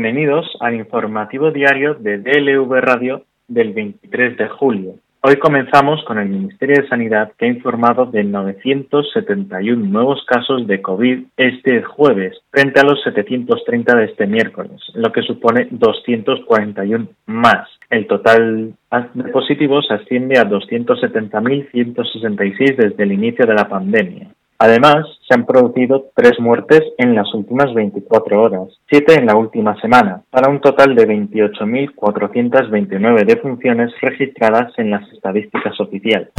Bienvenidos 0.00 0.46
al 0.60 0.76
informativo 0.76 1.50
diario 1.50 1.94
de 1.94 2.18
DLV 2.18 2.70
Radio 2.80 3.24
del 3.48 3.72
23 3.72 4.36
de 4.36 4.48
julio. 4.48 4.94
Hoy 5.22 5.38
comenzamos 5.38 6.04
con 6.04 6.20
el 6.20 6.28
Ministerio 6.28 6.80
de 6.80 6.88
Sanidad 6.88 7.32
que 7.36 7.46
ha 7.46 7.48
informado 7.48 8.06
de 8.06 8.22
971 8.22 9.86
nuevos 9.86 10.24
casos 10.24 10.68
de 10.68 10.80
COVID 10.80 11.24
este 11.36 11.82
jueves 11.82 12.38
frente 12.52 12.78
a 12.78 12.84
los 12.84 13.02
730 13.02 13.96
de 13.96 14.04
este 14.04 14.28
miércoles, 14.28 14.80
lo 14.94 15.10
que 15.10 15.22
supone 15.22 15.66
241 15.72 17.08
más. 17.26 17.68
El 17.90 18.06
total 18.06 18.74
de 19.14 19.24
positivos 19.32 19.90
asciende 19.90 20.38
a 20.38 20.48
270.166 20.48 22.76
desde 22.76 23.02
el 23.02 23.10
inicio 23.10 23.46
de 23.46 23.54
la 23.54 23.68
pandemia. 23.68 24.28
Además, 24.60 25.06
se 25.28 25.34
han 25.34 25.46
producido 25.46 26.10
tres 26.16 26.40
muertes 26.40 26.82
en 26.98 27.14
las 27.14 27.32
últimas 27.32 27.72
24 27.74 28.42
horas, 28.42 28.76
siete 28.90 29.14
en 29.14 29.26
la 29.26 29.36
última 29.36 29.80
semana, 29.80 30.22
para 30.30 30.50
un 30.50 30.60
total 30.60 30.96
de 30.96 31.06
28.429 31.06 33.24
defunciones 33.24 33.92
registradas 34.00 34.76
en 34.78 34.90
las 34.90 35.08
estadísticas 35.12 35.78
oficiales. 35.78 36.30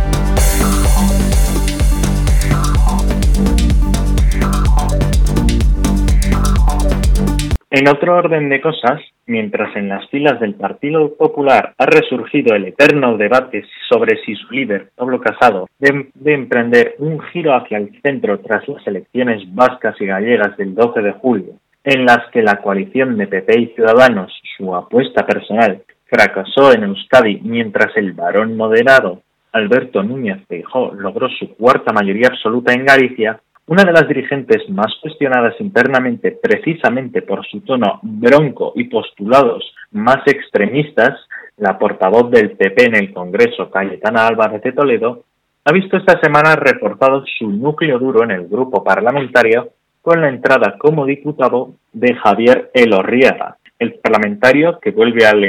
En 7.71 7.87
otro 7.87 8.15
orden 8.15 8.49
de 8.49 8.61
cosas, 8.61 8.99
mientras 9.27 9.75
en 9.75 9.89
las 9.89 10.09
filas 10.09 10.39
del 10.39 10.55
Partido 10.55 11.15
Popular 11.15 11.75
ha 11.77 11.85
resurgido 11.85 12.55
el 12.55 12.65
eterno 12.65 13.15
debate 13.15 13.63
sobre 13.87 14.17
si 14.23 14.33
su 14.33 14.51
líder, 14.51 14.89
Pablo 14.95 15.21
Casado, 15.21 15.69
debe 15.77 16.33
emprender 16.33 16.95
un 16.97 17.19
giro 17.19 17.55
hacia 17.55 17.77
el 17.77 18.01
centro 18.01 18.39
tras 18.39 18.67
las 18.67 18.87
elecciones 18.87 19.43
vascas 19.53 19.95
y 20.01 20.07
gallegas 20.07 20.57
del 20.57 20.73
12 20.73 21.01
de 21.01 21.11
julio, 21.11 21.53
en 21.83 22.05
las 22.05 22.27
que 22.31 22.41
la 22.41 22.55
coalición 22.55 23.17
de 23.17 23.27
PP 23.27 23.59
y 23.59 23.67
Ciudadanos, 23.75 24.33
su 24.57 24.75
apuesta 24.75 25.27
personal, 25.27 25.83
fracasó 26.05 26.73
en 26.73 26.85
Euskadi 26.85 27.39
mientras 27.43 27.95
el 27.97 28.13
varón 28.13 28.57
moderado 28.57 29.21
Alberto 29.51 30.03
Núñez 30.03 30.39
Feijóo 30.47 30.93
logró 30.93 31.27
su 31.29 31.55
cuarta 31.55 31.91
mayoría 31.91 32.27
absoluta 32.27 32.73
en 32.73 32.85
Galicia, 32.85 33.39
una 33.69 33.83
de 33.83 33.91
las 33.91 34.07
dirigentes 34.07 34.67
más 34.69 34.91
cuestionadas 34.99 35.53
internamente 35.59 36.31
precisamente 36.31 37.21
por 37.21 37.45
su 37.45 37.61
tono 37.61 37.99
bronco 38.01 38.73
y 38.75 38.85
postulados 38.85 39.63
más 39.91 40.25
extremistas, 40.25 41.19
la 41.57 41.77
portavoz 41.77 42.31
del 42.31 42.57
PP 42.57 42.85
en 42.85 42.95
el 42.95 43.13
Congreso, 43.13 43.69
Cayetana 43.69 44.25
Álvarez 44.25 44.63
de 44.63 44.71
Toledo, 44.71 45.23
ha 45.65 45.71
visto 45.71 45.97
esta 45.97 46.19
semana 46.19 46.55
reforzado 46.55 47.23
su 47.37 47.47
núcleo 47.47 47.99
duro 47.99 48.23
en 48.23 48.31
el 48.31 48.47
grupo 48.47 48.83
parlamentario 48.83 49.69
con 50.01 50.19
la 50.19 50.29
entrada 50.29 50.75
como 50.79 51.05
diputado 51.05 51.73
de 51.93 52.15
Javier 52.15 52.71
Elorriaga, 52.73 53.57
el 53.77 53.99
parlamentario 53.99 54.79
que 54.79 54.89
vuelve 54.89 55.27
al 55.27 55.43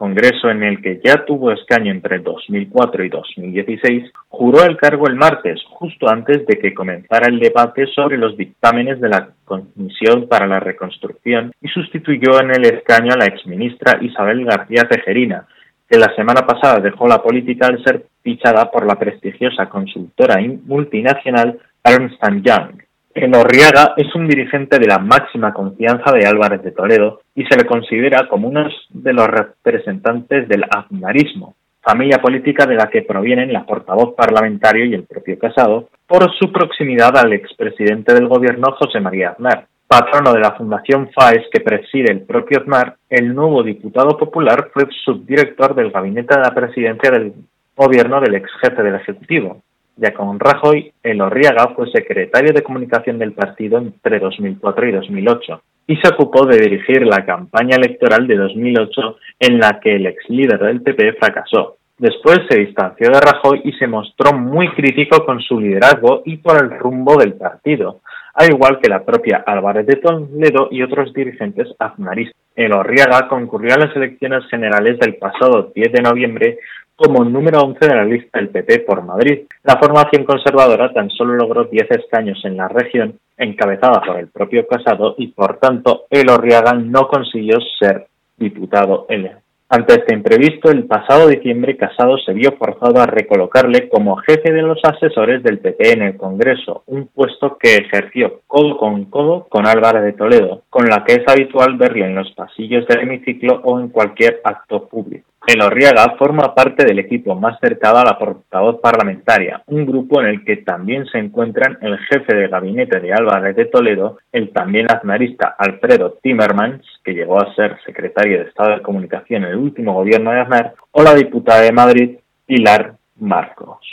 Congreso 0.00 0.48
en 0.48 0.62
el 0.62 0.80
que 0.80 0.98
ya 1.04 1.26
tuvo 1.26 1.52
escaño 1.52 1.92
entre 1.92 2.20
2004 2.20 3.04
y 3.04 3.10
2016, 3.10 4.10
juró 4.30 4.64
el 4.64 4.78
cargo 4.78 5.06
el 5.06 5.14
martes, 5.14 5.60
justo 5.68 6.08
antes 6.08 6.46
de 6.46 6.58
que 6.58 6.72
comenzara 6.72 7.26
el 7.26 7.38
debate 7.38 7.86
sobre 7.94 8.16
los 8.16 8.34
dictámenes 8.34 8.98
de 8.98 9.10
la 9.10 9.28
Comisión 9.44 10.26
para 10.26 10.46
la 10.46 10.58
Reconstrucción 10.58 11.52
y 11.60 11.68
sustituyó 11.68 12.40
en 12.40 12.50
el 12.50 12.64
escaño 12.64 13.12
a 13.12 13.18
la 13.18 13.26
exministra 13.26 13.98
Isabel 14.00 14.46
García 14.46 14.88
Tejerina, 14.88 15.46
que 15.86 15.98
la 15.98 16.14
semana 16.16 16.46
pasada 16.46 16.80
dejó 16.80 17.06
la 17.06 17.22
política 17.22 17.66
al 17.66 17.84
ser 17.84 18.06
fichada 18.22 18.70
por 18.70 18.86
la 18.86 18.98
prestigiosa 18.98 19.68
consultora 19.68 20.36
multinacional 20.64 21.60
Ernst 21.84 22.22
Young. 22.42 22.89
Elorriaga 23.12 23.94
es 23.96 24.14
un 24.14 24.28
dirigente 24.28 24.78
de 24.78 24.86
la 24.86 24.98
máxima 24.98 25.52
confianza 25.52 26.12
de 26.12 26.26
Álvarez 26.26 26.62
de 26.62 26.70
Toledo 26.70 27.22
y 27.34 27.44
se 27.44 27.56
le 27.56 27.66
considera 27.66 28.28
como 28.28 28.48
uno 28.48 28.68
de 28.90 29.12
los 29.12 29.26
representantes 29.26 30.48
del 30.48 30.64
aznarismo, 30.70 31.56
familia 31.82 32.18
política 32.18 32.66
de 32.66 32.76
la 32.76 32.88
que 32.88 33.02
provienen 33.02 33.52
la 33.52 33.66
portavoz 33.66 34.14
parlamentario 34.14 34.84
y 34.84 34.94
el 34.94 35.04
propio 35.04 35.38
Casado, 35.40 35.88
por 36.06 36.30
su 36.38 36.52
proximidad 36.52 37.16
al 37.16 37.32
expresidente 37.32 38.14
del 38.14 38.28
gobierno 38.28 38.72
José 38.78 39.00
María 39.00 39.30
Aznar. 39.30 39.66
Patrono 39.88 40.32
de 40.32 40.38
la 40.38 40.52
Fundación 40.52 41.10
FAES 41.12 41.48
que 41.52 41.62
preside 41.62 42.12
el 42.12 42.22
propio 42.22 42.60
Aznar, 42.60 42.94
el 43.08 43.34
nuevo 43.34 43.64
diputado 43.64 44.16
popular 44.16 44.70
fue 44.72 44.86
subdirector 45.04 45.74
del 45.74 45.90
gabinete 45.90 46.36
de 46.36 46.42
la 46.42 46.54
presidencia 46.54 47.10
del 47.10 47.32
gobierno 47.74 48.20
del 48.20 48.36
ex 48.36 48.48
jefe 48.62 48.84
del 48.84 48.94
Ejecutivo, 48.94 49.62
ya 50.00 50.14
con 50.14 50.40
Rajoy, 50.40 50.92
Elorriaga 51.02 51.74
fue 51.76 51.90
secretario 51.90 52.52
de 52.52 52.62
comunicación 52.62 53.18
del 53.18 53.32
partido 53.32 53.78
entre 53.78 54.18
2004 54.18 54.88
y 54.88 54.92
2008 54.92 55.62
y 55.86 55.96
se 55.96 56.08
ocupó 56.08 56.46
de 56.46 56.58
dirigir 56.58 57.04
la 57.06 57.24
campaña 57.26 57.76
electoral 57.76 58.26
de 58.26 58.36
2008 58.36 59.16
en 59.40 59.58
la 59.58 59.78
que 59.80 59.96
el 59.96 60.06
ex 60.06 60.28
líder 60.28 60.58
del 60.58 60.82
PP 60.82 61.14
fracasó. 61.14 61.76
Después 61.98 62.38
se 62.48 62.58
distanció 62.58 63.08
de 63.08 63.20
Rajoy 63.20 63.60
y 63.62 63.72
se 63.72 63.86
mostró 63.86 64.32
muy 64.32 64.68
crítico 64.70 65.22
con 65.26 65.38
su 65.40 65.60
liderazgo 65.60 66.22
y 66.24 66.38
por 66.38 66.56
el 66.56 66.70
rumbo 66.78 67.16
del 67.16 67.34
partido, 67.34 68.00
al 68.32 68.50
igual 68.50 68.78
que 68.80 68.88
la 68.88 69.04
propia 69.04 69.44
Álvarez 69.46 69.86
de 69.86 69.96
Toledo 69.96 70.68
y 70.70 70.82
otros 70.82 71.12
dirigentes 71.12 71.68
aznaristas. 71.78 72.40
Elorriaga 72.56 73.28
concurrió 73.28 73.74
a 73.74 73.78
las 73.78 73.94
elecciones 73.94 74.46
generales 74.48 74.98
del 74.98 75.16
pasado 75.16 75.72
10 75.74 75.92
de 75.92 76.02
noviembre 76.02 76.58
como 77.00 77.24
número 77.24 77.62
11 77.62 77.78
de 77.80 77.94
la 77.94 78.04
lista 78.04 78.38
del 78.38 78.50
PP 78.50 78.80
por 78.80 79.02
Madrid. 79.02 79.44
La 79.62 79.78
formación 79.78 80.24
conservadora 80.24 80.92
tan 80.92 81.08
solo 81.08 81.34
logró 81.34 81.64
10 81.64 81.90
escaños 81.92 82.44
en 82.44 82.58
la 82.58 82.68
región, 82.68 83.18
encabezada 83.38 84.02
por 84.02 84.18
el 84.18 84.28
propio 84.28 84.66
Casado, 84.66 85.14
y 85.16 85.28
por 85.28 85.58
tanto 85.58 86.04
el 86.10 86.26
no 86.26 87.08
consiguió 87.08 87.58
ser 87.78 88.06
diputado 88.36 89.06
en 89.08 89.30
ante 89.72 89.94
este 89.94 90.14
imprevisto, 90.14 90.68
el 90.68 90.82
pasado 90.86 91.28
diciembre 91.28 91.76
Casado 91.76 92.18
se 92.18 92.32
vio 92.32 92.56
forzado 92.58 93.00
a 93.00 93.06
recolocarle 93.06 93.88
como 93.88 94.16
jefe 94.16 94.52
de 94.52 94.62
los 94.62 94.80
asesores 94.82 95.44
del 95.44 95.60
PP 95.60 95.92
en 95.92 96.02
el 96.02 96.16
Congreso, 96.16 96.82
un 96.86 97.06
puesto 97.06 97.56
que 97.56 97.76
ejerció 97.76 98.40
codo 98.48 98.76
con 98.76 99.04
codo 99.04 99.46
con 99.48 99.68
Álvarez 99.68 100.02
de 100.02 100.12
Toledo, 100.14 100.62
con 100.70 100.86
la 100.86 101.04
que 101.04 101.12
es 101.12 101.28
habitual 101.28 101.76
verlo 101.76 102.04
en 102.04 102.16
los 102.16 102.32
pasillos 102.32 102.84
del 102.88 103.02
hemiciclo 103.02 103.60
o 103.62 103.78
en 103.78 103.90
cualquier 103.90 104.40
acto 104.42 104.88
público. 104.88 105.29
El 105.52 105.62
Orriaga 105.62 106.14
forma 106.16 106.54
parte 106.54 106.84
del 106.84 107.00
equipo 107.00 107.34
más 107.34 107.58
cercano 107.58 107.98
a 107.98 108.04
la 108.04 108.16
portavoz 108.16 108.80
parlamentaria, 108.80 109.60
un 109.66 109.84
grupo 109.84 110.20
en 110.20 110.28
el 110.28 110.44
que 110.44 110.58
también 110.58 111.06
se 111.06 111.18
encuentran 111.18 111.76
el 111.80 111.98
jefe 111.98 112.36
de 112.36 112.46
gabinete 112.46 113.00
de 113.00 113.12
Álvarez 113.12 113.56
de 113.56 113.64
Toledo, 113.64 114.18
el 114.30 114.52
también 114.52 114.86
aznarista 114.88 115.56
Alfredo 115.58 116.18
Timmermans, 116.22 116.86
que 117.02 117.14
llegó 117.14 117.42
a 117.42 117.52
ser 117.56 117.76
secretario 117.84 118.38
de 118.38 118.44
Estado 118.44 118.76
de 118.76 118.82
Comunicación 118.82 119.42
en 119.42 119.50
el 119.50 119.56
último 119.56 119.92
gobierno 119.92 120.30
de 120.30 120.38
Aznar, 120.38 120.74
o 120.92 121.02
la 121.02 121.16
diputada 121.16 121.62
de 121.62 121.72
Madrid, 121.72 122.18
Pilar 122.46 122.94
Marcos. 123.18 123.90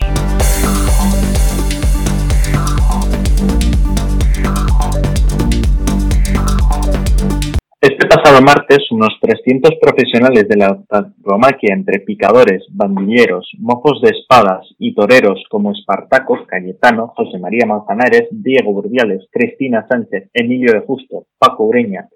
Pasado 8.08 8.42
martes, 8.42 8.92
unos 8.92 9.18
300 9.22 9.76
profesionales 9.82 10.48
de 10.48 10.58
la 10.58 10.80
tauromaquia 10.88 11.74
entre 11.74 12.00
picadores, 12.00 12.66
bandilleros, 12.70 13.50
mozos 13.60 14.02
de 14.02 14.10
espadas 14.10 14.68
y 14.78 14.94
toreros 14.94 15.44
como 15.50 15.72
Espartaco, 15.72 16.46
Cayetano, 16.46 17.14
José 17.16 17.40
María 17.40 17.66
Manzanares, 17.66 18.28
Diego 18.32 18.74
Burdiales, 18.74 19.28
Cristina 19.32 19.86
Sánchez, 19.90 20.30
Emilio 20.34 20.74
de 20.74 20.82
Justo, 20.82 21.26
Paco 21.38 21.64
Ureña 21.66 22.08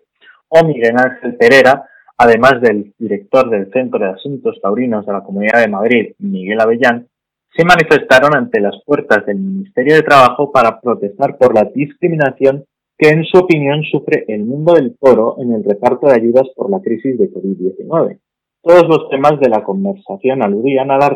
o 0.50 0.66
Miguel 0.66 0.96
Ángel 0.98 1.36
Pereira, 1.36 1.86
además 2.18 2.62
del 2.62 2.94
director 3.00 3.50
del 3.50 3.72
Centro 3.72 4.00
de 4.00 4.12
Asuntos 4.12 4.60
Taurinos 4.62 5.06
de 5.06 5.14
la 5.14 5.24
Comunidad 5.24 5.62
de 5.62 5.70
Madrid, 5.70 6.14
Miguel 6.20 6.60
Avellán, 6.60 7.08
se 7.56 7.66
manifestaron 7.66 8.36
ante 8.36 8.60
las 8.62 8.76
puertas 8.86 9.26
del 9.26 9.38
Ministerio 9.38 9.96
de 9.96 10.04
Trabajo 10.04 10.52
para 10.52 10.80
protestar 10.80 11.38
por 11.38 11.54
la 11.54 11.66
discriminación 11.74 12.66
que 13.02 13.10
en 13.10 13.24
su 13.24 13.40
opinión 13.40 13.82
sufre 13.82 14.26
el 14.28 14.46
mundo 14.46 14.76
del 14.76 14.96
toro 15.00 15.38
en 15.40 15.52
el 15.54 15.64
reparto 15.64 16.06
de 16.06 16.14
ayudas 16.14 16.48
por 16.56 16.70
la 16.70 16.82
crisis 16.82 17.18
de 17.18 17.32
COVID-19. 17.32 18.20
Todos 18.62 18.88
los 18.88 19.10
temas 19.10 19.40
de 19.40 19.50
la 19.50 19.64
conversación 19.64 20.44
aludían 20.44 20.92
a 20.92 21.00
la 21.00 21.10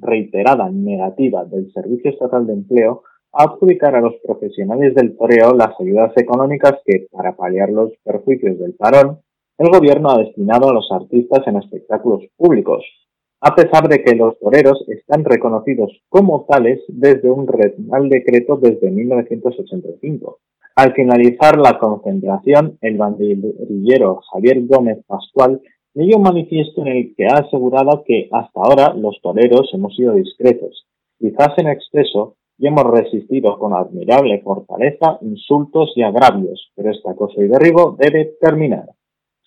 reiterada 0.00 0.70
negativa 0.70 1.44
del 1.44 1.72
Servicio 1.72 2.12
Estatal 2.12 2.46
de 2.46 2.52
Empleo 2.52 3.02
a 3.32 3.42
adjudicar 3.42 3.96
a 3.96 4.00
los 4.00 4.14
profesionales 4.24 4.94
del 4.94 5.16
toreo 5.16 5.56
las 5.56 5.70
ayudas 5.80 6.12
económicas 6.16 6.74
que, 6.86 7.08
para 7.10 7.34
paliar 7.34 7.70
los 7.70 7.90
perjuicios 8.04 8.56
del 8.60 8.74
parón, 8.74 9.18
el 9.58 9.70
gobierno 9.70 10.10
ha 10.10 10.18
destinado 10.18 10.70
a 10.70 10.72
los 10.72 10.88
artistas 10.92 11.44
en 11.48 11.56
espectáculos 11.56 12.26
públicos, 12.36 12.84
a 13.40 13.56
pesar 13.56 13.88
de 13.88 14.04
que 14.04 14.14
los 14.14 14.38
toreros 14.38 14.84
están 14.86 15.24
reconocidos 15.24 15.90
como 16.08 16.46
tales 16.48 16.78
desde 16.86 17.28
un 17.28 17.48
Real 17.48 18.08
Decreto 18.08 18.56
desde 18.56 18.88
1985. 18.92 20.38
Al 20.78 20.94
finalizar 20.94 21.58
la 21.58 21.76
concentración, 21.76 22.78
el 22.82 22.98
banderillero 22.98 24.20
Javier 24.30 24.64
Gómez 24.64 25.04
Pascual 25.08 25.60
leyó 25.92 26.18
un 26.18 26.22
manifiesto 26.22 26.82
en 26.82 26.86
el 26.86 27.14
que 27.16 27.26
ha 27.26 27.38
asegurado 27.38 28.04
que 28.06 28.28
hasta 28.30 28.60
ahora 28.60 28.94
los 28.94 29.18
toreros 29.20 29.68
hemos 29.72 29.96
sido 29.96 30.14
discretos, 30.14 30.86
quizás 31.18 31.48
en 31.56 31.66
exceso, 31.66 32.36
y 32.58 32.68
hemos 32.68 32.84
resistido 32.84 33.58
con 33.58 33.74
admirable 33.74 34.40
fortaleza 34.40 35.18
insultos 35.22 35.94
y 35.96 36.02
agravios, 36.02 36.70
pero 36.76 36.92
este 36.92 37.10
acoso 37.10 37.42
y 37.42 37.48
derribo 37.48 37.96
debe 37.98 38.36
terminar. 38.40 38.86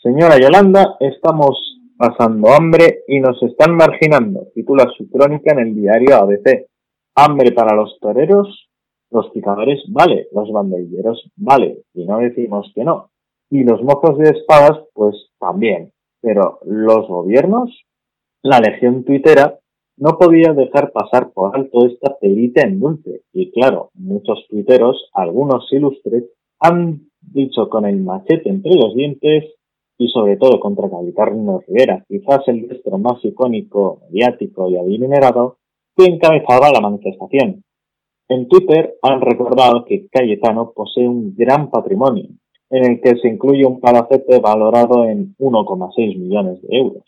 Señora 0.04 0.38
Yolanda, 0.38 0.98
estamos 1.00 1.80
pasando 1.96 2.50
hambre 2.50 3.04
y 3.08 3.22
nos 3.22 3.42
están 3.42 3.78
marginando, 3.78 4.48
titula 4.54 4.86
su 4.98 5.10
crónica 5.10 5.54
en 5.54 5.60
el 5.60 5.76
diario 5.76 6.14
ABC. 6.14 6.68
Hambre 7.16 7.54
para 7.54 7.74
los 7.74 7.98
toreros, 8.02 8.68
los 9.12 9.30
picadores 9.32 9.84
vale, 9.90 10.28
los 10.32 10.52
banderilleros 10.52 11.30
vale, 11.36 11.84
y 11.94 12.06
no 12.06 12.20
decimos 12.20 12.72
que 12.74 12.84
no. 12.84 13.12
Y 13.50 13.64
los 13.64 13.84
mozos 13.84 14.18
de 14.18 14.30
espadas, 14.30 14.80
pues 14.94 15.16
también. 15.40 15.92
Pero 16.22 16.60
los 16.66 17.08
gobiernos, 17.08 17.70
la 18.42 18.60
legión 18.60 19.04
tuitera, 19.04 19.60
no 19.98 20.18
podía 20.18 20.54
dejar 20.54 20.92
pasar 20.92 21.32
por 21.32 21.56
alto 21.56 21.86
esta 21.86 22.18
perita 22.20 22.62
en 22.62 22.80
dulce. 22.80 23.22
Y 23.34 23.52
claro, 23.52 23.92
muchos 23.94 24.48
tuiteros, 24.50 25.10
algunos 25.14 25.72
ilustres, 25.72 26.24
han 26.60 27.10
dicho 27.22 27.70
con 27.70 27.86
el 27.86 27.98
machete 27.98 28.50
entre 28.50 28.74
los 28.76 28.96
dientes 28.96 29.46
y 29.98 30.08
sobre 30.08 30.38
todo 30.38 30.60
contra 30.60 30.90
Cayetano 30.90 31.62
Rivera, 31.68 32.04
quizás 32.08 32.48
el 32.48 32.68
destro 32.68 32.98
más 32.98 33.24
icónico, 33.24 34.02
mediático 34.10 34.70
y 34.70 34.78
adinerado, 34.78 35.58
que 35.96 36.06
encabezaba 36.06 36.72
la 36.72 36.82
manifestación. 36.82 37.64
En 38.34 38.48
Twitter 38.48 38.96
han 39.02 39.20
recordado 39.20 39.84
que 39.84 40.08
Cayetano 40.10 40.72
posee 40.74 41.06
un 41.06 41.36
gran 41.36 41.70
patrimonio, 41.70 42.30
en 42.70 42.90
el 42.90 43.02
que 43.02 43.18
se 43.18 43.28
incluye 43.28 43.66
un 43.66 43.82
palacete 43.82 44.40
valorado 44.40 45.04
en 45.04 45.36
1,6 45.38 46.18
millones 46.18 46.62
de 46.62 46.78
euros. 46.78 47.04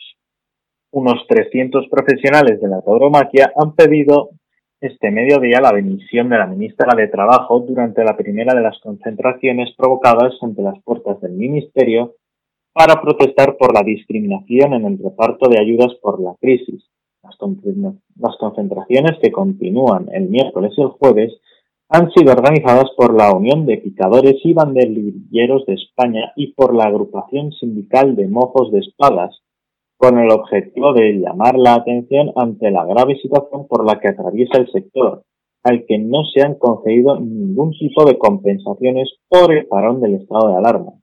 Unos 0.91 1.25
300 1.29 1.87
profesionales 1.87 2.59
de 2.59 2.67
la 2.67 2.81
tauromaquia 2.81 3.53
han 3.55 3.73
pedido 3.73 4.31
este 4.81 5.11
mediodía 5.11 5.61
la 5.61 5.71
dimisión 5.71 6.27
de 6.27 6.39
la 6.39 6.45
ministra 6.45 6.93
de 6.93 7.07
Trabajo 7.07 7.61
durante 7.61 8.03
la 8.03 8.17
primera 8.17 8.53
de 8.53 8.59
las 8.59 8.77
concentraciones 8.81 9.73
provocadas 9.77 10.33
ante 10.41 10.61
las 10.61 10.77
puertas 10.83 11.21
del 11.21 11.31
Ministerio 11.31 12.15
para 12.73 13.01
protestar 13.01 13.55
por 13.55 13.73
la 13.73 13.83
discriminación 13.83 14.73
en 14.73 14.83
el 14.83 14.99
reparto 15.01 15.47
de 15.47 15.57
ayudas 15.57 15.95
por 16.01 16.21
la 16.21 16.35
crisis. 16.41 16.83
Las, 18.17 18.37
concentraciones 18.37 19.17
que 19.21 19.31
continúan 19.31 20.07
el 20.11 20.29
miércoles 20.29 20.73
y 20.77 20.81
el 20.81 20.89
jueves 20.89 21.33
han 21.89 22.11
sido 22.11 22.31
organizadas 22.31 22.89
por 22.97 23.13
la 23.13 23.33
Unión 23.33 23.65
de 23.65 23.77
Picadores 23.77 24.35
y 24.43 24.53
Banderilleros 24.53 25.65
de 25.65 25.75
España 25.75 26.31
y 26.35 26.53
por 26.53 26.75
la 26.75 26.85
Agrupación 26.85 27.51
Sindical 27.51 28.15
de 28.15 28.27
Mozos 28.27 28.71
de 28.71 28.79
Espadas, 28.79 29.39
con 29.97 30.17
el 30.17 30.31
objetivo 30.31 30.93
de 30.93 31.19
llamar 31.19 31.55
la 31.57 31.75
atención 31.75 32.31
ante 32.35 32.71
la 32.71 32.85
grave 32.85 33.15
situación 33.21 33.67
por 33.67 33.85
la 33.85 33.99
que 33.99 34.09
atraviesa 34.09 34.57
el 34.57 34.71
sector, 34.71 35.23
al 35.63 35.85
que 35.85 35.97
no 35.97 36.23
se 36.25 36.41
han 36.41 36.55
concedido 36.55 37.19
ningún 37.19 37.71
tipo 37.71 38.05
de 38.05 38.17
compensaciones 38.17 39.13
por 39.29 39.53
el 39.53 39.65
parón 39.67 40.01
del 40.01 40.15
estado 40.15 40.49
de 40.49 40.57
alarma. 40.57 40.93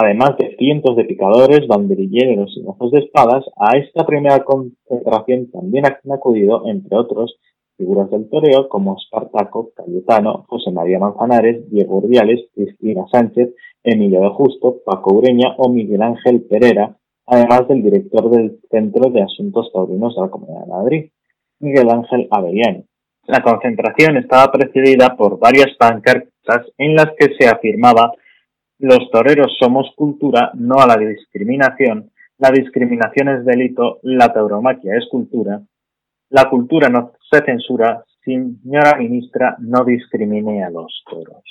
Además 0.00 0.36
de 0.38 0.54
cientos 0.56 0.94
de 0.94 1.06
picadores, 1.06 1.66
banderilleros 1.66 2.56
y 2.56 2.62
ojos 2.64 2.92
de 2.92 3.00
espadas, 3.00 3.44
a 3.56 3.76
esta 3.76 4.06
primera 4.06 4.44
concentración 4.44 5.50
también 5.50 5.86
han 5.86 6.12
acudido, 6.12 6.62
entre 6.68 6.96
otros, 6.96 7.36
figuras 7.76 8.08
del 8.08 8.30
toreo 8.30 8.68
como 8.68 8.96
Espartaco, 8.96 9.72
Cayetano, 9.74 10.44
José 10.46 10.70
María 10.70 11.00
Manzanares, 11.00 11.68
Diego 11.68 11.96
Urdiales, 11.96 12.46
Cristina 12.54 13.06
Sánchez, 13.10 13.48
Emilio 13.82 14.20
de 14.20 14.28
Justo, 14.28 14.76
Paco 14.86 15.14
Ureña 15.14 15.56
o 15.58 15.68
Miguel 15.68 16.02
Ángel 16.02 16.42
Pereira, 16.42 16.94
además 17.26 17.66
del 17.66 17.82
director 17.82 18.30
del 18.30 18.60
Centro 18.70 19.10
de 19.10 19.22
Asuntos 19.22 19.72
Taurinos 19.72 20.14
de 20.14 20.22
la 20.22 20.30
Comunidad 20.30 20.60
de 20.60 20.70
Madrid, 20.70 21.10
Miguel 21.58 21.90
Ángel 21.90 22.28
Avellán. 22.30 22.84
La 23.26 23.42
concentración 23.42 24.16
estaba 24.16 24.52
precedida 24.52 25.16
por 25.16 25.40
varias 25.40 25.76
pancartas 25.76 26.70
en 26.78 26.94
las 26.94 27.08
que 27.18 27.34
se 27.36 27.48
afirmaba 27.48 28.12
los 28.78 29.10
toreros 29.10 29.56
somos 29.58 29.92
cultura, 29.96 30.52
no 30.54 30.76
a 30.78 30.86
la 30.86 30.96
discriminación. 30.96 32.10
La 32.38 32.50
discriminación 32.50 33.28
es 33.28 33.44
delito, 33.44 33.98
la 34.02 34.32
tauromaquia 34.32 34.96
es 34.96 35.08
cultura. 35.10 35.60
La 36.30 36.48
cultura 36.48 36.88
no 36.88 37.12
se 37.30 37.42
censura. 37.44 38.04
Señora 38.24 38.96
ministra, 38.98 39.56
no 39.58 39.84
discrimine 39.84 40.62
a 40.62 40.70
los 40.70 41.02
toros. 41.10 41.42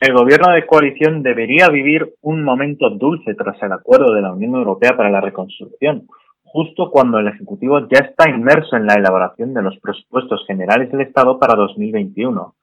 El 0.00 0.14
gobierno 0.14 0.52
de 0.54 0.64
coalición 0.64 1.22
debería 1.22 1.68
vivir 1.68 2.14
un 2.22 2.42
momento 2.42 2.88
dulce 2.88 3.34
tras 3.34 3.60
el 3.62 3.72
acuerdo 3.72 4.14
de 4.14 4.22
la 4.22 4.32
Unión 4.32 4.54
Europea 4.54 4.96
para 4.96 5.10
la 5.10 5.20
reconstrucción, 5.20 6.06
justo 6.52 6.90
cuando 6.90 7.18
el 7.18 7.28
Ejecutivo 7.28 7.80
ya 7.88 8.00
está 8.00 8.28
inmerso 8.28 8.76
en 8.76 8.86
la 8.86 8.94
elaboración 8.94 9.54
de 9.54 9.62
los 9.62 9.78
presupuestos 9.80 10.44
generales 10.46 10.90
del 10.90 11.02
Estado 11.02 11.38
para 11.38 11.54
2021. 11.54 12.54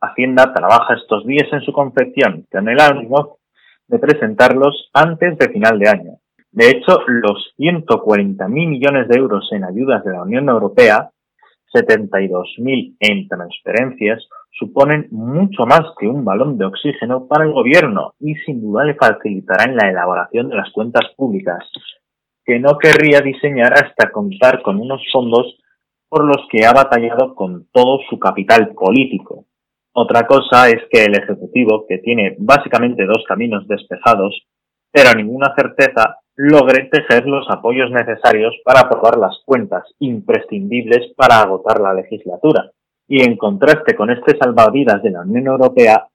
Hacienda 0.00 0.52
trabaja 0.54 0.94
estos 0.94 1.26
días 1.26 1.48
en 1.52 1.60
su 1.60 1.72
confección, 1.72 2.46
con 2.50 2.68
el 2.68 2.80
ánimo 2.80 3.38
de 3.88 3.98
presentarlos 3.98 4.90
antes 4.94 5.36
de 5.36 5.48
final 5.50 5.78
de 5.78 5.88
año. 5.88 6.12
De 6.52 6.68
hecho, 6.70 7.00
los 7.06 7.54
140.000 7.58 8.48
millones 8.48 9.08
de 9.08 9.18
euros 9.18 9.48
en 9.52 9.64
ayudas 9.64 10.02
de 10.04 10.12
la 10.12 10.22
Unión 10.22 10.48
Europea, 10.48 11.10
72.000 11.72 12.96
en 12.98 13.28
transferencias, 13.28 14.26
suponen 14.52 15.06
mucho 15.10 15.64
más 15.64 15.82
que 15.98 16.08
un 16.08 16.24
balón 16.24 16.58
de 16.58 16.64
oxígeno 16.64 17.26
para 17.28 17.44
el 17.44 17.52
gobierno 17.52 18.14
y 18.18 18.34
sin 18.36 18.60
duda 18.60 18.84
le 18.84 18.94
facilitarán 18.94 19.76
la 19.76 19.88
elaboración 19.88 20.48
de 20.48 20.56
las 20.56 20.70
cuentas 20.72 21.04
públicas, 21.16 21.64
que 22.50 22.58
no 22.58 22.78
querría 22.78 23.20
diseñar 23.20 23.72
hasta 23.74 24.10
contar 24.10 24.60
con 24.62 24.80
unos 24.80 25.00
fondos 25.12 25.56
por 26.08 26.24
los 26.24 26.48
que 26.50 26.66
ha 26.66 26.72
batallado 26.72 27.36
con 27.36 27.68
todo 27.70 28.00
su 28.10 28.18
capital 28.18 28.72
político. 28.74 29.44
Otra 29.92 30.26
cosa 30.26 30.68
es 30.68 30.82
que 30.90 31.04
el 31.04 31.16
Ejecutivo, 31.16 31.86
que 31.88 31.98
tiene 31.98 32.34
básicamente 32.40 33.06
dos 33.06 33.22
caminos 33.28 33.68
despejados, 33.68 34.48
pero 34.90 35.14
ninguna 35.14 35.54
certeza, 35.54 36.16
logre 36.34 36.88
tejer 36.90 37.24
los 37.26 37.48
apoyos 37.48 37.92
necesarios 37.92 38.56
para 38.64 38.80
aprobar 38.80 39.16
las 39.16 39.40
cuentas 39.46 39.84
imprescindibles 40.00 41.14
para 41.14 41.42
agotar 41.42 41.80
la 41.80 41.94
legislatura. 41.94 42.72
Y 43.06 43.22
en 43.22 43.36
contraste 43.36 43.94
con 43.94 44.10
este 44.10 44.36
salvavidas 44.36 45.04
de 45.04 45.10
la 45.12 45.20
Unión 45.20 45.46
Europea, 45.46 46.08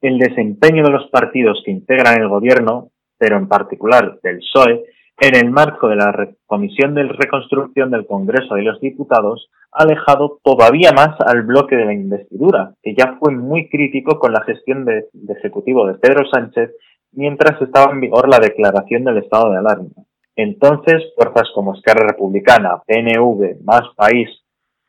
el 0.00 0.18
desempeño 0.18 0.84
de 0.84 0.90
los 0.90 1.10
partidos 1.10 1.62
que 1.62 1.70
integran 1.70 2.18
el 2.18 2.28
gobierno, 2.28 2.88
pero 3.18 3.36
en 3.36 3.46
particular 3.46 4.18
del 4.22 4.38
PSOE, 4.38 4.84
en 5.22 5.36
el 5.36 5.52
marco 5.52 5.86
de 5.86 5.94
la 5.94 6.30
Comisión 6.46 6.94
de 6.94 7.04
Reconstrucción 7.04 7.92
del 7.92 8.06
Congreso 8.06 8.56
de 8.56 8.62
los 8.62 8.80
Diputados, 8.80 9.50
ha 9.70 9.84
alejado 9.84 10.40
todavía 10.42 10.90
más 10.90 11.14
al 11.20 11.42
bloque 11.42 11.76
de 11.76 11.84
la 11.84 11.92
investidura, 11.92 12.74
que 12.82 12.96
ya 12.96 13.18
fue 13.20 13.32
muy 13.32 13.68
crítico 13.68 14.18
con 14.18 14.32
la 14.32 14.42
gestión 14.42 14.84
de, 14.84 15.06
ejecutivo 15.28 15.86
de 15.86 15.94
Pedro 15.94 16.28
Sánchez 16.28 16.72
mientras 17.12 17.62
estaba 17.62 17.92
en 17.92 18.00
vigor 18.00 18.28
la 18.28 18.40
declaración 18.40 19.04
del 19.04 19.18
estado 19.18 19.52
de 19.52 19.58
alarma. 19.58 19.90
Entonces, 20.34 21.12
fuerzas 21.14 21.48
como 21.54 21.74
Esquerra 21.74 22.04
Republicana, 22.08 22.82
PNV, 22.84 23.62
Más 23.62 23.82
País 23.94 24.28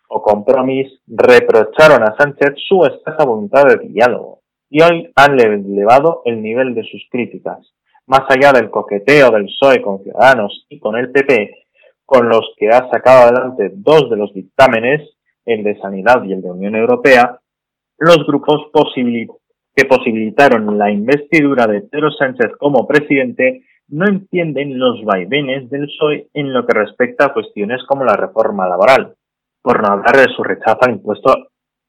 o 0.10 0.24
Compromís 0.24 1.00
reprocharon 1.06 2.02
a 2.02 2.16
Sánchez 2.18 2.56
su 2.68 2.84
escasa 2.86 3.24
voluntad 3.24 3.66
de 3.66 3.88
diálogo 3.88 4.40
y 4.68 4.82
hoy 4.82 5.12
han 5.16 5.40
elevado 5.40 6.24
el 6.26 6.42
nivel 6.42 6.74
de 6.74 6.82
sus 6.90 7.08
críticas, 7.12 7.72
más 8.08 8.22
allá 8.30 8.52
del 8.52 8.70
coqueteo 8.70 9.32
del 9.32 9.46
PSOE 9.46 9.82
con 9.82 10.04
Ciudadanos 10.04 10.66
y 10.70 10.80
con 10.80 10.96
el 10.96 11.12
PP, 11.12 11.66
con 12.06 12.28
los 12.30 12.54
que 12.58 12.70
ha 12.70 12.90
sacado 12.90 13.24
adelante 13.24 13.72
dos 13.74 14.10
de 14.10 14.18
los 14.18 14.34
dictámenes, 14.34 15.02
el 15.46 15.64
de 15.64 15.80
Sanidad 15.80 16.24
y 16.24 16.34
el 16.34 16.42
de 16.42 16.52
Unión 16.52 16.76
Europea, 16.76 17.40
los 17.98 18.26
grupos 18.26 18.72
que 19.76 19.86
posibilitaron 19.86 20.78
la 20.78 20.92
investidura 20.92 21.68
de 21.68 21.82
Pedro 21.82 22.12
Sánchez 22.12 22.52
como 22.60 22.88
presidente 22.88 23.64
no 23.88 24.08
entienden 24.08 24.80
los 24.80 25.04
vaivenes 25.04 25.70
del 25.70 25.88
PSOE 25.88 26.28
en 26.34 26.54
lo 26.54 26.66
que 26.66 26.78
respecta 26.78 27.26
a 27.26 27.34
cuestiones 27.34 27.84
como 27.88 28.04
la 28.06 28.16
reforma 28.16 28.68
laboral, 28.68 29.16
por 29.62 29.82
no 29.82 29.94
hablar 29.94 30.18
de 30.18 30.34
su 30.34 30.44
rechazo 30.44 30.80
al 30.82 30.92
impuesto 30.92 31.32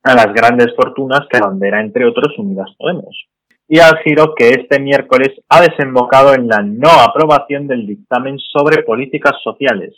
a 0.03 0.15
las 0.15 0.33
grandes 0.35 0.75
fortunas 0.77 1.27
que 1.31 1.41
bandera, 1.41 1.81
entre 1.81 2.07
otros, 2.07 2.39
Unidas 2.39 2.71
Podemos 2.79 3.27
y 3.69 3.79
al 3.79 3.99
giro 3.99 4.35
que 4.35 4.51
este 4.51 4.79
miércoles 4.79 5.31
ha 5.49 5.63
desembocado 5.63 6.35
en 6.35 6.49
la 6.49 6.63
no 6.63 6.91
aprobación 6.91 7.67
del 7.67 7.87
dictamen 7.87 8.39
sobre 8.39 8.83
políticas 8.83 9.35
sociales. 9.43 9.95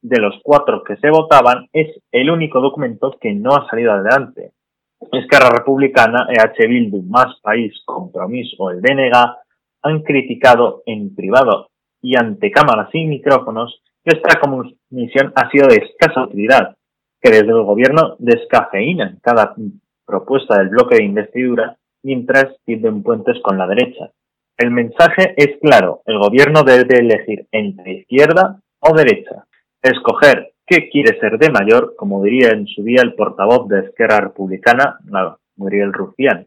De 0.00 0.20
los 0.20 0.38
cuatro 0.42 0.84
que 0.84 0.96
se 0.96 1.10
votaban, 1.10 1.68
es 1.72 1.88
el 2.12 2.30
único 2.30 2.60
documento 2.60 3.16
que 3.20 3.34
no 3.34 3.50
ha 3.56 3.68
salido 3.68 3.92
adelante. 3.92 4.52
Esquerra 5.12 5.50
Republicana, 5.50 6.28
EH 6.30 6.68
Bildu, 6.68 7.02
Más 7.02 7.40
País, 7.42 7.72
Compromiso 7.84 8.56
o 8.58 8.70
el 8.70 8.80
DNG 8.80 9.12
han 9.82 10.02
criticado 10.02 10.82
en 10.86 11.14
privado 11.14 11.68
y 12.00 12.16
ante 12.16 12.50
cámaras 12.50 12.88
y 12.92 13.06
micrófonos 13.06 13.82
que 14.04 14.16
esta 14.16 14.40
comisión 14.40 15.32
ha 15.34 15.50
sido 15.50 15.66
de 15.66 15.76
escasa 15.76 16.24
utilidad, 16.24 16.76
que 17.20 17.30
desde 17.30 17.48
el 17.48 17.62
gobierno 17.62 18.16
descafeína 18.18 19.18
cada 19.22 19.54
propuesta 20.06 20.58
del 20.58 20.68
bloque 20.68 20.96
de 20.96 21.04
investidura 21.04 21.77
mientras 22.02 22.56
tienden 22.64 23.02
puentes 23.02 23.36
con 23.42 23.58
la 23.58 23.66
derecha. 23.66 24.10
El 24.56 24.70
mensaje 24.70 25.34
es 25.36 25.58
claro, 25.60 26.02
el 26.06 26.18
gobierno 26.18 26.62
debe 26.62 26.98
elegir 26.98 27.46
entre 27.52 27.92
izquierda 27.92 28.60
o 28.80 28.94
derecha. 28.94 29.44
Escoger 29.82 30.52
¿Qué 30.68 30.90
quiere 30.90 31.18
ser 31.18 31.38
de 31.38 31.48
mayor? 31.48 31.94
Como 31.96 32.22
diría 32.22 32.50
en 32.50 32.66
su 32.66 32.82
día 32.82 33.00
el 33.00 33.14
portavoz 33.14 33.68
de 33.68 33.86
Esquerra 33.86 34.20
Republicana, 34.20 34.98
Muriel 35.56 35.94
Rufián. 35.94 36.46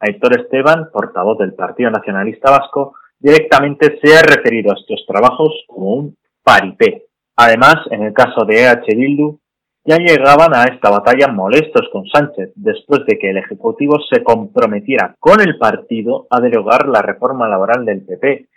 Aitor 0.00 0.40
Esteban, 0.40 0.90
portavoz 0.92 1.38
del 1.38 1.54
Partido 1.54 1.88
Nacionalista 1.88 2.50
Vasco, 2.50 2.94
directamente 3.20 4.00
se 4.02 4.16
ha 4.16 4.22
referido 4.22 4.72
a 4.72 4.74
estos 4.74 5.04
trabajos 5.06 5.52
como 5.68 5.94
un 5.94 6.16
paripé. 6.42 7.04
Además, 7.36 7.76
en 7.92 8.02
el 8.02 8.12
caso 8.12 8.44
de 8.44 8.64
EH 8.64 8.96
Bildu, 8.96 9.38
ya 9.84 9.96
llegaban 9.96 10.54
a 10.54 10.64
esta 10.64 10.90
batalla 10.90 11.28
molestos 11.28 11.88
con 11.92 12.06
Sánchez 12.06 12.52
después 12.54 13.00
de 13.06 13.18
que 13.18 13.30
el 13.30 13.38
Ejecutivo 13.38 13.98
se 14.10 14.22
comprometiera 14.22 15.16
con 15.18 15.40
el 15.40 15.58
partido 15.58 16.26
a 16.30 16.40
derogar 16.40 16.86
la 16.88 17.02
reforma 17.02 17.48
laboral 17.48 17.84
del 17.84 18.04
PP 18.04 18.48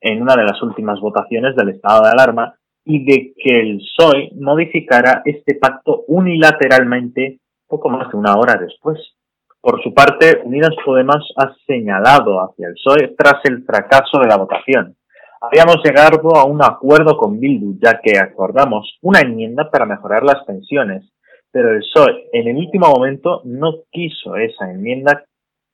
en 0.00 0.22
una 0.22 0.34
de 0.34 0.44
las 0.44 0.60
últimas 0.62 1.00
votaciones 1.00 1.54
del 1.56 1.70
estado 1.70 2.04
de 2.04 2.10
alarma 2.10 2.54
y 2.84 3.04
de 3.04 3.32
que 3.36 3.60
el 3.60 3.78
PSOE 3.78 4.30
modificara 4.34 5.22
este 5.24 5.54
pacto 5.54 6.04
unilateralmente 6.08 7.38
poco 7.66 7.88
más 7.88 8.10
de 8.10 8.18
una 8.18 8.36
hora 8.36 8.56
después. 8.56 8.98
Por 9.60 9.82
su 9.82 9.94
parte, 9.94 10.42
Unidas 10.44 10.74
Podemos 10.84 11.32
ha 11.38 11.54
señalado 11.66 12.40
hacia 12.40 12.68
el 12.68 12.74
PSOE 12.74 13.14
tras 13.16 13.36
el 13.44 13.64
fracaso 13.64 14.18
de 14.20 14.28
la 14.28 14.36
votación. 14.36 14.96
Habíamos 15.46 15.76
llegado 15.84 16.36
a 16.36 16.44
un 16.44 16.62
acuerdo 16.62 17.18
con 17.18 17.38
Bildu, 17.38 17.78
ya 17.78 18.00
que 18.02 18.18
acordamos 18.18 18.98
una 19.02 19.20
enmienda 19.20 19.70
para 19.70 19.84
mejorar 19.84 20.22
las 20.22 20.42
pensiones, 20.44 21.04
pero 21.50 21.70
el 21.70 21.80
PSOE 21.80 22.30
en 22.32 22.48
el 22.48 22.56
último 22.56 22.88
momento 22.88 23.42
no 23.44 23.82
quiso 23.90 24.36
esa 24.36 24.70
enmienda 24.70 25.24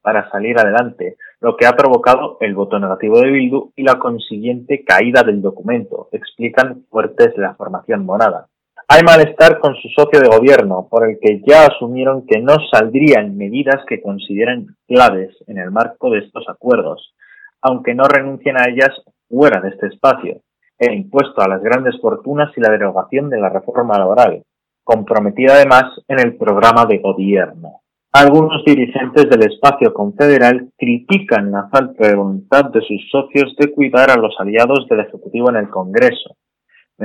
para 0.03 0.29
salir 0.31 0.59
adelante, 0.59 1.17
lo 1.41 1.57
que 1.57 1.67
ha 1.67 1.77
provocado 1.77 2.37
el 2.41 2.55
voto 2.55 2.81
negativo 2.81 3.21
de 3.21 3.31
Bildu 3.31 3.73
y 3.77 3.85
la 3.85 4.01
consiguiente 4.01 4.83
caída 4.85 5.23
del 5.23 5.41
documento, 5.41 6.09
explican 6.11 6.85
fuertes 6.91 7.37
la 7.37 7.55
formación 7.55 8.05
monada. 8.05 8.49
Hay 8.89 9.03
malestar 9.05 9.61
con 9.61 9.77
su 9.77 9.89
socio 9.91 10.21
de 10.21 10.37
gobierno, 10.37 10.89
por 10.91 11.09
el 11.09 11.19
que 11.21 11.43
ya 11.47 11.67
asumieron 11.67 12.27
que 12.27 12.41
no 12.41 12.57
saldrían 12.73 13.37
medidas 13.37 13.85
que 13.87 14.03
consideren 14.03 14.75
claves 14.89 15.37
en 15.47 15.59
el 15.59 15.71
marco 15.71 16.11
de 16.11 16.19
estos 16.19 16.49
acuerdos, 16.49 17.15
aunque 17.63 17.95
no 17.95 18.05
renuncien 18.05 18.57
a 18.59 18.69
ellas 18.69 18.91
fuera 19.31 19.63
de 19.63 19.71
este 19.71 19.87
espacio, 19.87 20.43
el 20.79 20.95
impuesto 20.95 21.41
a 21.41 21.49
las 21.49 21.63
grandes 21.63 21.99
fortunas 22.03 22.53
y 22.57 22.61
la 22.61 22.71
derogación 22.71 23.31
de 23.31 23.41
la 23.41 23.49
reforma 23.49 23.99
laboral, 23.99 24.43
comprometida 24.85 25.55
además 25.55 25.85
en 26.09 26.19
el 26.19 26.37
programa 26.37 26.85
de 26.85 26.99
gobierno. 26.99 27.81
Algunos 28.13 28.63
dirigentes 28.67 29.31
del 29.31 29.51
espacio 29.51 29.95
confederal 29.95 30.69
critican 30.77 31.53
la 31.53 31.69
falta 31.69 32.09
de 32.09 32.17
voluntad 32.17 32.65
de 32.67 32.81
sus 32.83 33.09
socios 33.09 33.55
de 33.57 33.73
cuidar 33.73 34.11
a 34.11 34.17
los 34.17 34.35
aliados 34.39 34.87
del 34.91 35.01
Ejecutivo 35.01 35.49
en 35.49 35.57
el 35.57 35.71
Congreso, 35.71 36.37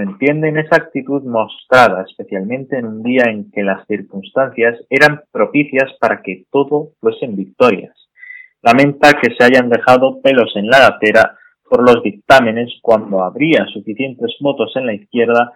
entienden 0.02 0.58
esa 0.58 0.76
actitud 0.78 1.24
mostrada, 1.24 2.04
especialmente 2.08 2.78
en 2.78 2.86
un 2.86 3.04
día 3.04 3.26
en 3.28 3.52
que 3.52 3.64
las 3.64 3.86
circunstancias 3.88 4.80
eran 4.90 5.22
propicias 5.32 5.92
para 6.00 6.22
que 6.22 6.46
todo 6.52 6.90
fuesen 7.00 7.36
victorias. 7.36 7.96
Lamenta 8.62 9.14
que 9.22 9.34
se 9.36 9.44
hayan 9.44 9.70
dejado 9.70 10.22
pelos 10.22 10.52
en 10.56 10.68
la 10.68 10.80
gatera 10.80 11.38
por 11.70 11.84
los 11.84 12.04
dictámenes 12.04 12.72
cuando 12.82 13.24
habría 13.24 13.66
suficientes 13.74 14.36
votos 14.40 14.72
en 14.76 14.86
la 14.86 14.94
izquierda 14.94 15.54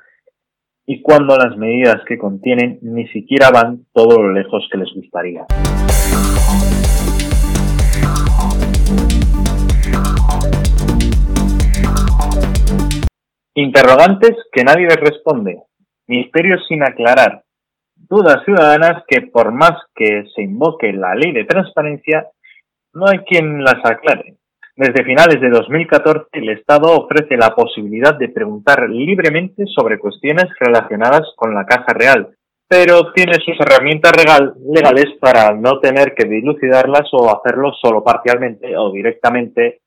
y 0.85 1.01
cuando 1.01 1.37
las 1.37 1.55
medidas 1.55 2.01
que 2.07 2.17
contienen 2.17 2.79
ni 2.81 3.07
siquiera 3.09 3.51
van 3.51 3.85
todo 3.93 4.21
lo 4.21 4.33
lejos 4.33 4.67
que 4.71 4.77
les 4.79 4.91
gustaría. 4.93 5.45
Interrogantes 13.53 14.35
que 14.51 14.63
nadie 14.63 14.87
les 14.87 14.99
responde. 14.99 15.61
Misterios 16.07 16.65
sin 16.67 16.81
aclarar. 16.81 17.43
Dudas 17.95 18.43
ciudadanas 18.45 19.03
que 19.07 19.21
por 19.21 19.51
más 19.51 19.73
que 19.93 20.23
se 20.33 20.41
invoque 20.41 20.91
la 20.93 21.13
ley 21.13 21.33
de 21.33 21.43
transparencia, 21.43 22.27
no 22.93 23.05
hay 23.07 23.19
quien 23.19 23.63
las 23.63 23.83
aclare. 23.83 24.38
Desde 24.79 25.03
finales 25.03 25.41
de 25.41 25.49
2014, 25.49 26.27
el 26.31 26.51
Estado 26.51 26.95
ofrece 26.95 27.35
la 27.35 27.53
posibilidad 27.53 28.17
de 28.17 28.29
preguntar 28.29 28.89
libremente 28.89 29.65
sobre 29.65 29.99
cuestiones 29.99 30.45
relacionadas 30.57 31.33
con 31.35 31.53
la 31.53 31.65
Casa 31.65 31.91
Real, 31.93 32.29
pero 32.65 33.11
tiene 33.11 33.33
sus 33.43 33.59
herramientas 33.59 34.13
legales 34.73 35.17
para 35.19 35.51
no 35.51 35.81
tener 35.81 36.15
que 36.15 36.29
dilucidarlas 36.29 37.09
o 37.11 37.29
hacerlo 37.29 37.73
solo 37.73 38.01
parcialmente 38.05 38.77
o 38.77 38.89
directamente, 38.93 39.81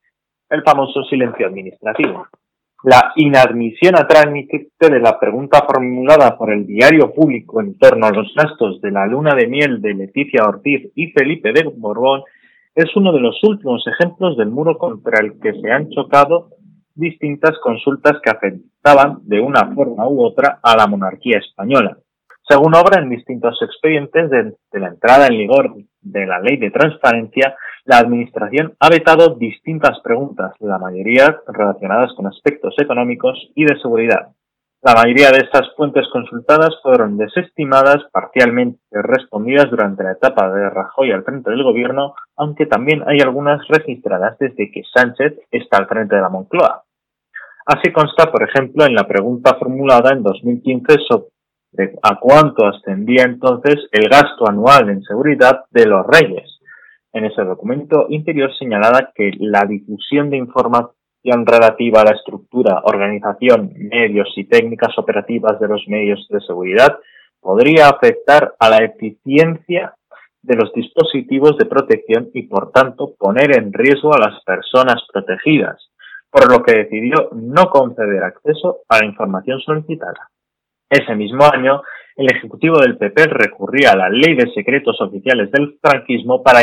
el 0.50 0.62
famoso 0.62 1.04
silencio 1.04 1.46
administrativo. 1.46 2.26
La 2.84 3.14
inadmisión 3.16 3.96
a 3.96 4.06
trámite 4.06 4.72
de 4.78 5.00
la 5.00 5.18
pregunta 5.18 5.64
formulada 5.66 6.36
por 6.36 6.52
el 6.52 6.66
diario 6.66 7.14
público 7.14 7.62
en 7.62 7.78
torno 7.78 8.08
a 8.08 8.10
los 8.10 8.30
gastos 8.34 8.78
de 8.82 8.90
la 8.90 9.06
luna 9.06 9.34
de 9.34 9.46
miel 9.46 9.80
de 9.80 9.94
Leticia 9.94 10.44
Ortiz 10.44 10.92
y 10.94 11.12
Felipe 11.12 11.54
de 11.54 11.62
Borbón 11.74 12.24
es 12.74 12.96
uno 12.96 13.12
de 13.12 13.20
los 13.20 13.38
últimos 13.44 13.84
ejemplos 13.86 14.36
del 14.36 14.50
muro 14.50 14.78
contra 14.78 15.20
el 15.20 15.38
que 15.40 15.52
se 15.60 15.70
han 15.70 15.90
chocado 15.90 16.50
distintas 16.94 17.58
consultas 17.62 18.20
que 18.22 18.30
afectaban 18.30 19.18
de 19.22 19.40
una 19.40 19.74
forma 19.74 20.08
u 20.08 20.24
otra 20.24 20.60
a 20.62 20.76
la 20.76 20.86
monarquía 20.86 21.38
española. 21.38 21.98
Según 22.48 22.74
obra 22.74 23.00
en 23.00 23.08
distintos 23.08 23.58
expedientes 23.62 24.30
de, 24.30 24.80
la 24.80 24.88
entrada 24.88 25.26
en 25.28 25.38
vigor 25.38 25.74
de 26.00 26.26
la 26.26 26.40
ley 26.40 26.56
de 26.56 26.70
transparencia, 26.70 27.54
la 27.84 27.98
Administración 27.98 28.74
ha 28.80 28.88
vetado 28.88 29.36
distintas 29.36 30.00
preguntas, 30.00 30.52
la 30.60 30.78
mayoría 30.78 31.40
relacionadas 31.46 32.12
con 32.14 32.26
aspectos 32.26 32.74
económicos 32.78 33.50
y 33.54 33.64
de 33.64 33.78
seguridad. 33.80 34.32
La 34.84 34.94
mayoría 34.94 35.30
de 35.30 35.44
estas 35.44 35.72
fuentes 35.76 36.08
consultadas 36.12 36.70
fueron 36.82 37.16
desestimadas, 37.16 37.98
parcialmente 38.10 38.80
respondidas 38.90 39.70
durante 39.70 40.02
la 40.02 40.10
etapa 40.10 40.52
de 40.52 40.68
Rajoy 40.70 41.12
al 41.12 41.22
frente 41.22 41.50
del 41.50 41.62
gobierno, 41.62 42.14
aunque 42.36 42.66
también 42.66 43.04
hay 43.06 43.20
algunas 43.20 43.60
registradas 43.68 44.36
desde 44.40 44.72
que 44.72 44.82
Sánchez 44.92 45.38
está 45.52 45.76
al 45.76 45.86
frente 45.86 46.16
de 46.16 46.22
la 46.22 46.30
Moncloa. 46.30 46.82
Así 47.64 47.92
consta, 47.92 48.32
por 48.32 48.42
ejemplo, 48.42 48.84
en 48.84 48.96
la 48.96 49.06
pregunta 49.06 49.54
formulada 49.56 50.12
en 50.12 50.24
2015 50.24 50.96
sobre 51.08 51.94
a 52.02 52.18
cuánto 52.18 52.66
ascendía 52.66 53.22
entonces 53.22 53.76
el 53.92 54.08
gasto 54.08 54.48
anual 54.48 54.90
en 54.90 55.04
seguridad 55.04 55.64
de 55.70 55.86
los 55.86 56.04
reyes. 56.04 56.58
En 57.12 57.24
ese 57.24 57.44
documento 57.44 58.06
interior 58.08 58.50
señalaba 58.58 59.12
que 59.14 59.30
la 59.38 59.64
difusión 59.64 60.28
de 60.28 60.38
información 60.38 60.96
relativa 61.24 62.00
a 62.00 62.04
la 62.04 62.16
estructura, 62.16 62.82
organización, 62.84 63.72
medios 63.76 64.32
y 64.36 64.44
técnicas 64.44 64.96
operativas 64.98 65.58
de 65.60 65.68
los 65.68 65.86
medios 65.88 66.26
de 66.28 66.40
seguridad 66.40 66.98
podría 67.40 67.88
afectar 67.88 68.54
a 68.58 68.70
la 68.70 68.78
eficiencia 68.78 69.94
de 70.42 70.56
los 70.56 70.72
dispositivos 70.72 71.56
de 71.58 71.66
protección 71.66 72.30
y 72.34 72.42
por 72.42 72.72
tanto 72.72 73.14
poner 73.16 73.56
en 73.56 73.72
riesgo 73.72 74.14
a 74.14 74.18
las 74.18 74.42
personas 74.44 75.02
protegidas, 75.12 75.90
por 76.30 76.50
lo 76.50 76.62
que 76.62 76.76
decidió 76.76 77.30
no 77.32 77.66
conceder 77.66 78.24
acceso 78.24 78.78
a 78.88 78.98
la 78.98 79.06
información 79.06 79.60
solicitada. 79.60 80.30
Ese 80.90 81.14
mismo 81.14 81.44
año, 81.44 81.82
el 82.16 82.30
Ejecutivo 82.30 82.78
del 82.78 82.98
PP 82.98 83.26
recurría 83.26 83.92
a 83.92 83.96
la 83.96 84.10
Ley 84.10 84.34
de 84.34 84.52
Secretos 84.52 85.00
Oficiales 85.00 85.50
del 85.50 85.78
franquismo 85.80 86.42
para 86.42 86.60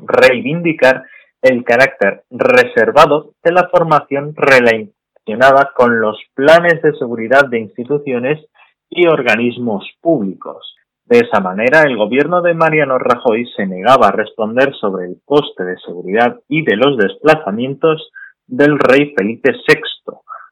reivindicar 0.00 1.04
el 1.42 1.64
carácter 1.64 2.24
reservado 2.30 3.32
de 3.42 3.52
la 3.52 3.68
formación 3.68 4.34
relacionada 4.36 5.72
con 5.74 6.00
los 6.00 6.18
planes 6.34 6.82
de 6.82 6.92
seguridad 6.98 7.48
de 7.48 7.60
instituciones 7.60 8.44
y 8.88 9.06
organismos 9.06 9.88
públicos. 10.00 10.76
De 11.04 11.18
esa 11.18 11.40
manera, 11.40 11.82
el 11.82 11.96
gobierno 11.96 12.40
de 12.42 12.54
Mariano 12.54 12.98
Rajoy 12.98 13.46
se 13.56 13.66
negaba 13.66 14.08
a 14.08 14.12
responder 14.12 14.72
sobre 14.74 15.06
el 15.06 15.20
coste 15.24 15.64
de 15.64 15.76
seguridad 15.78 16.38
y 16.48 16.64
de 16.64 16.76
los 16.76 16.96
desplazamientos 16.98 18.10
del 18.46 18.78
rey 18.78 19.12
Felipe 19.16 19.52
VI, 19.66 19.82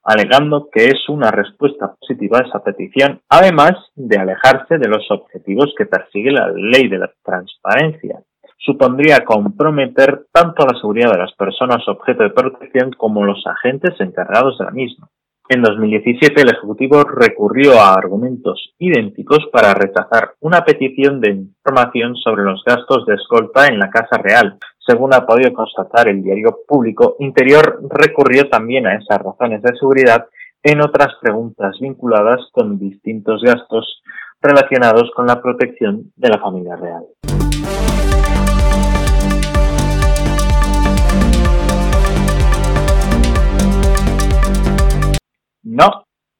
alegando 0.02 0.68
que 0.73 0.87
es 0.87 1.09
una 1.09 1.30
respuesta 1.30 1.95
positiva 2.00 2.38
a 2.38 2.49
esa 2.49 2.64
petición, 2.64 3.21
además 3.28 3.73
de 3.95 4.16
alejarse 4.16 4.78
de 4.78 4.88
los 4.88 5.09
objetivos 5.11 5.75
que 5.76 5.87
persigue 5.87 6.30
la 6.30 6.50
ley 6.50 6.88
de 6.88 6.99
la 6.99 7.12
transparencia. 7.23 8.21
Supondría 8.59 9.25
comprometer 9.25 10.27
tanto 10.33 10.67
la 10.67 10.79
seguridad 10.79 11.12
de 11.12 11.19
las 11.19 11.33
personas 11.35 11.87
objeto 11.88 12.25
de 12.25 12.31
protección 12.31 12.91
como 12.93 13.25
los 13.25 13.45
agentes 13.47 13.99
encargados 14.00 14.59
de 14.59 14.65
la 14.67 14.71
misma. 14.73 15.09
En 15.49 15.62
2017 15.62 16.43
el 16.43 16.50
Ejecutivo 16.50 17.05
recurrió 17.05 17.81
a 17.81 17.95
argumentos 17.95 18.75
idénticos 18.79 19.49
para 19.50 19.73
rechazar 19.73 20.35
una 20.41 20.62
petición 20.62 21.21
de 21.23 21.31
información 21.31 22.17
sobre 22.17 22.43
los 22.43 22.62
gastos 22.65 23.07
de 23.07 23.15
escolta 23.15 23.67
en 23.67 23.79
la 23.79 23.88
Casa 23.88 24.19
Real, 24.19 24.59
según 24.88 25.12
ha 25.12 25.27
podido 25.27 25.53
constatar 25.53 26.09
el 26.09 26.23
diario 26.23 26.61
público, 26.67 27.17
Interior 27.19 27.81
recurrió 27.91 28.49
también 28.49 28.87
a 28.87 28.97
esas 28.97 29.19
razones 29.19 29.61
de 29.61 29.77
seguridad 29.79 30.27
en 30.62 30.81
otras 30.81 31.15
preguntas 31.21 31.77
vinculadas 31.79 32.41
con 32.53 32.79
distintos 32.79 33.43
gastos 33.43 34.03
relacionados 34.41 35.11
con 35.15 35.27
la 35.27 35.43
protección 35.43 36.11
de 36.17 36.29
la 36.29 36.38
familia 36.38 36.77
real. 36.77 37.05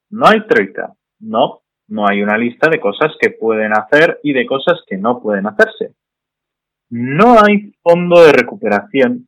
No 0.09 0.27
hay 0.27 0.45
troika. 0.47 0.93
No, 1.19 1.61
No 1.87 2.07
hay 2.07 2.21
una 2.21 2.37
lista 2.37 2.69
de 2.69 2.79
cosas 2.79 3.13
que 3.19 3.31
pueden 3.31 3.73
hacer 3.73 4.19
y 4.21 4.33
de 4.33 4.45
cosas 4.45 4.79
que 4.85 4.97
no 4.97 5.21
pueden 5.21 5.47
hacerse. 5.47 5.95
No 6.91 7.35
hay 7.43 7.73
fondo 7.81 8.21
de 8.21 8.31
recuperación 8.31 9.25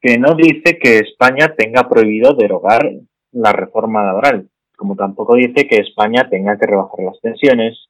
que 0.00 0.18
no 0.18 0.34
dice 0.34 0.78
que 0.78 0.98
España 0.98 1.54
tenga 1.56 1.88
prohibido 1.88 2.34
derogar 2.34 2.90
la 3.32 3.52
reforma 3.52 4.04
laboral, 4.04 4.48
como 4.76 4.94
tampoco 4.96 5.34
dice 5.34 5.66
que 5.66 5.76
España 5.76 6.28
tenga 6.28 6.56
que 6.58 6.66
rebajar 6.66 7.04
las 7.04 7.18
pensiones. 7.18 7.88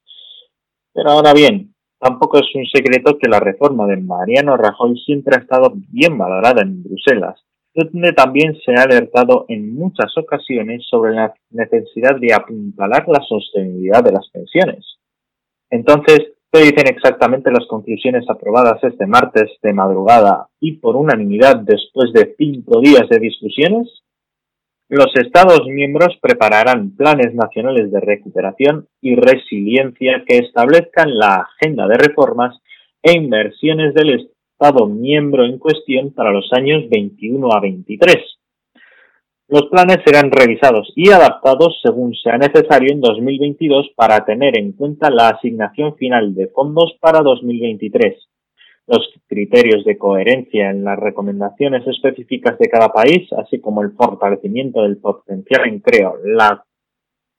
Pero 0.93 1.11
ahora 1.11 1.33
bien, 1.33 1.73
tampoco 1.99 2.39
es 2.39 2.55
un 2.55 2.65
secreto 2.65 3.17
que 3.17 3.29
la 3.29 3.39
reforma 3.39 3.85
de 3.87 3.97
Mariano 3.97 4.57
Rajoy 4.57 4.97
siempre 5.05 5.35
ha 5.35 5.41
estado 5.41 5.73
bien 5.75 6.17
valorada 6.17 6.61
en 6.61 6.83
Bruselas, 6.83 7.43
donde 7.73 8.13
también 8.13 8.55
se 8.65 8.73
ha 8.73 8.83
alertado 8.83 9.45
en 9.47 9.73
muchas 9.73 10.17
ocasiones 10.17 10.85
sobre 10.89 11.13
la 11.13 11.33
necesidad 11.51 12.19
de 12.19 12.33
apuntalar 12.33 13.07
la 13.07 13.21
sostenibilidad 13.27 14.03
de 14.03 14.11
las 14.11 14.29
pensiones. 14.29 14.97
Entonces, 15.69 16.33
¿Qué 16.51 16.61
dicen 16.61 16.87
exactamente 16.87 17.51
las 17.51 17.67
conclusiones 17.67 18.27
aprobadas 18.27 18.83
este 18.83 19.05
martes 19.05 19.51
de 19.61 19.71
madrugada 19.71 20.47
y 20.59 20.77
por 20.77 20.95
unanimidad 20.95 21.57
después 21.57 22.11
de 22.11 22.33
cinco 22.39 22.81
días 22.81 23.07
de 23.07 23.19
discusiones? 23.19 23.87
Los 24.87 25.15
Estados 25.15 25.67
miembros 25.67 26.17
prepararán 26.19 26.95
planes 26.95 27.35
nacionales 27.35 27.91
de 27.91 27.99
recuperación 27.99 28.87
y 28.99 29.13
resiliencia 29.13 30.23
que 30.25 30.39
establezcan 30.39 31.15
la 31.15 31.47
agenda 31.53 31.87
de 31.87 31.97
reformas 31.97 32.59
e 33.03 33.15
inversiones 33.15 33.93
del 33.93 34.09
Estado 34.61 34.87
miembro 34.87 35.45
en 35.45 35.57
cuestión 35.57 36.11
para 36.11 36.31
los 36.31 36.49
años 36.51 36.83
21 36.89 37.49
a 37.53 37.61
23 37.61 38.17
los 39.49 39.65
planes 39.71 39.97
serán 40.05 40.29
revisados 40.29 40.93
y 40.95 41.09
adaptados 41.09 41.79
según 41.81 42.13
sea 42.13 42.37
necesario 42.37 42.91
en 42.91 43.01
2022 43.01 43.89
para 43.95 44.23
tener 44.23 44.55
en 44.59 44.73
cuenta 44.73 45.09
la 45.09 45.29
asignación 45.29 45.95
final 45.95 46.35
de 46.35 46.49
fondos 46.49 46.95
para 47.01 47.21
2023, 47.21 48.29
los 48.85 49.09
criterios 49.27 49.83
de 49.85 49.97
coherencia 49.97 50.69
en 50.69 50.83
las 50.83 50.99
recomendaciones 50.99 51.87
específicas 51.87 52.59
de 52.59 52.69
cada 52.69 52.89
país, 52.89 53.27
así 53.33 53.59
como 53.59 53.81
el 53.81 53.93
fortalecimiento 53.93 54.83
del 54.83 54.97
potencial 54.97 55.67
en 55.67 55.79
creo, 55.79 56.17
la 56.23 56.63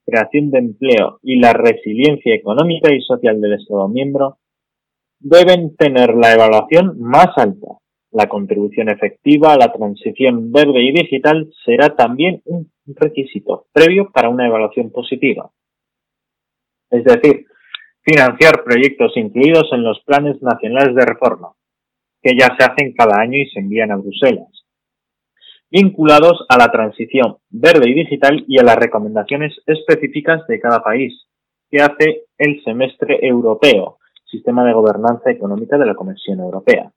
creación 0.05 0.51
de 0.51 0.59
empleo 0.59 1.21
y 1.23 1.39
la 1.39 1.53
resiliencia 1.53 2.35
económica 2.35 2.93
y 2.93 3.01
social 3.03 3.41
del 3.41 3.53
Estado 3.53 3.87
miembro, 3.89 4.39
deben 5.21 5.77
tener 5.77 6.15
la 6.15 6.33
evaluación 6.33 7.01
más 7.01 7.29
alta 7.37 7.81
la 8.13 8.29
contribución 8.29 8.89
efectiva 8.89 9.53
a 9.53 9.57
la 9.57 9.73
transición 9.73 10.51
verde 10.51 10.83
y 10.83 10.93
digital 10.93 11.49
será 11.65 11.95
también 11.95 12.43
un 12.45 12.71
requisito 12.87 13.67
previo 13.73 14.11
para 14.11 14.29
una 14.29 14.47
evaluación 14.47 14.91
positiva. 14.91 15.51
Es 16.91 17.05
decir, 17.05 17.47
financiar 18.03 18.65
proyectos 18.65 19.13
incluidos 19.17 19.69
en 19.73 19.85
los 19.85 20.01
planes 20.01 20.43
nacionales 20.43 20.95
de 20.97 21.07
reforma, 21.07 21.53
que 22.21 22.37
ya 22.37 22.49
se 22.59 22.65
hacen 22.65 22.93
cada 22.95 23.21
año 23.21 23.39
y 23.39 23.49
se 23.49 23.61
envían 23.61 23.93
a 23.93 23.97
Bruselas, 23.97 24.67
vinculados 25.71 26.45
a 26.49 26.59
la 26.59 26.73
transición 26.73 27.37
verde 27.49 27.91
y 27.91 27.95
digital 27.95 28.45
y 28.49 28.59
a 28.59 28.65
las 28.65 28.77
recomendaciones 28.77 29.55
específicas 29.67 30.45
de 30.49 30.59
cada 30.59 30.83
país, 30.83 31.27
que 31.71 31.81
hace 31.81 32.25
el 32.39 32.61
semestre 32.65 33.25
europeo, 33.25 34.00
sistema 34.31 34.65
de 34.65 34.73
gobernanza 34.73 35.31
económica 35.31 35.77
de 35.77 35.87
la 35.87 35.95
Comisión 35.95 36.41
Europea. 36.41 36.91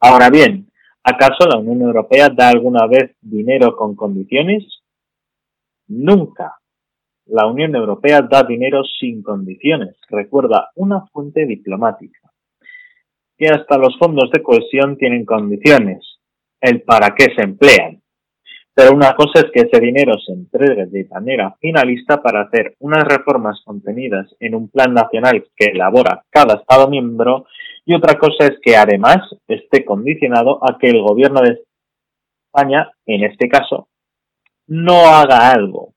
Ahora 0.00 0.28
bien, 0.30 0.70
¿acaso 1.02 1.46
la 1.48 1.58
Unión 1.58 1.82
Europea 1.82 2.28
da 2.28 2.48
alguna 2.48 2.86
vez 2.86 3.16
dinero 3.20 3.76
con 3.76 3.94
condiciones? 3.94 4.64
Nunca. 5.88 6.56
La 7.26 7.46
Unión 7.46 7.74
Europea 7.74 8.20
da 8.22 8.42
dinero 8.42 8.82
sin 8.84 9.22
condiciones, 9.22 9.96
recuerda 10.10 10.70
una 10.74 11.06
fuente 11.06 11.46
diplomática. 11.46 12.30
Que 13.38 13.48
hasta 13.48 13.78
los 13.78 13.96
fondos 13.98 14.30
de 14.30 14.42
cohesión 14.42 14.96
tienen 14.98 15.24
condiciones, 15.24 16.18
el 16.60 16.82
para 16.82 17.14
qué 17.14 17.34
se 17.34 17.42
emplean. 17.42 18.03
Pero 18.74 18.92
una 18.92 19.14
cosa 19.14 19.40
es 19.40 19.46
que 19.52 19.68
ese 19.68 19.80
dinero 19.80 20.14
se 20.18 20.32
entregue 20.32 20.86
de 20.86 21.06
manera 21.08 21.54
finalista 21.60 22.20
para 22.20 22.42
hacer 22.42 22.74
unas 22.80 23.04
reformas 23.04 23.62
contenidas 23.64 24.34
en 24.40 24.56
un 24.56 24.68
plan 24.68 24.92
nacional 24.92 25.46
que 25.56 25.66
elabora 25.66 26.24
cada 26.28 26.56
Estado 26.56 26.88
miembro 26.88 27.46
y 27.86 27.94
otra 27.94 28.18
cosa 28.18 28.46
es 28.46 28.58
que 28.60 28.76
además 28.76 29.18
esté 29.46 29.84
condicionado 29.84 30.58
a 30.62 30.76
que 30.78 30.88
el 30.88 31.02
gobierno 31.02 31.40
de 31.40 31.60
España, 32.46 32.90
en 33.06 33.24
este 33.24 33.48
caso, 33.48 33.88
no 34.66 35.06
haga 35.06 35.52
algo. 35.52 35.92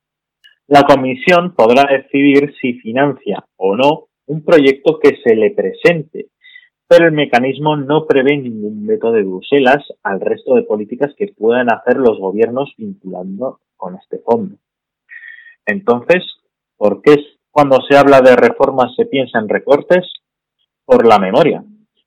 La 0.68 0.84
comisión 0.84 1.56
podrá 1.56 1.86
decidir 1.90 2.54
si 2.60 2.74
financia 2.74 3.44
o 3.56 3.76
no 3.76 4.08
un 4.28 4.44
proyecto 4.44 5.00
que 5.00 5.18
se 5.24 5.36
le 5.36 5.52
presente, 5.52 6.28
pero 6.88 7.08
el 7.08 7.12
mecanismo 7.12 7.76
no 7.76 8.06
prevé 8.06 8.38
ningún 8.38 8.88
veto 8.88 9.12
de 9.12 9.24
Bruselas 9.24 9.84
al 10.04 10.22
resto 10.22 10.56
de 10.56 10.64
políticas 10.64 11.14
que 11.18 11.34
puedan 11.38 11.72
hacer 11.72 11.98
los 11.98 12.18
gobiernos 12.18 12.74
vinculando 12.78 13.60
con 13.76 13.96
este 13.96 14.20
fondo. 14.20 14.56
Entonces, 15.66 16.24
¿por 16.78 17.02
qué 17.02 17.16
cuando 17.52 17.80
se 17.90 17.98
habla 17.98 18.22
de 18.22 18.36
reformas 18.36 18.96
se 18.96 19.06
piensa 19.06 19.40
en 19.40 19.50
recortes? 19.50 20.06
Por 20.86 21.06
la 21.06 21.20
memoria. 21.20 21.64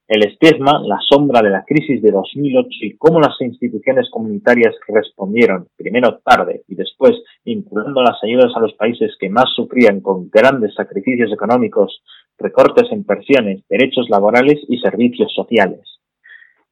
El 0.09 0.27
estigma, 0.27 0.81
la 0.83 0.99
sombra 1.09 1.41
de 1.43 1.51
la 1.51 1.65
crisis 1.65 2.03
de 2.03 2.11
2008 2.11 2.69
y 2.81 2.97
cómo 2.97 3.21
las 3.21 3.41
instituciones 3.41 4.09
comunitarias 4.11 4.75
respondieron, 4.89 5.69
primero 5.77 6.19
tarde 6.25 6.65
y 6.67 6.75
después 6.75 7.13
vinculando 7.45 8.03
las 8.03 8.17
ayudas 8.25 8.51
a 8.57 8.61
los 8.61 8.73
países 8.73 9.15
que 9.21 9.29
más 9.29 9.45
sufrían 9.55 10.01
con 10.01 10.29
grandes 10.29 10.75
sacrificios 10.75 11.33
económicos, 11.33 12.03
recortes 12.41 12.91
en 12.91 13.05
pensiones, 13.05 13.63
derechos 13.69 14.09
laborales 14.11 14.59
y 14.69 14.79
servicios 14.79 15.33
sociales. 15.35 15.81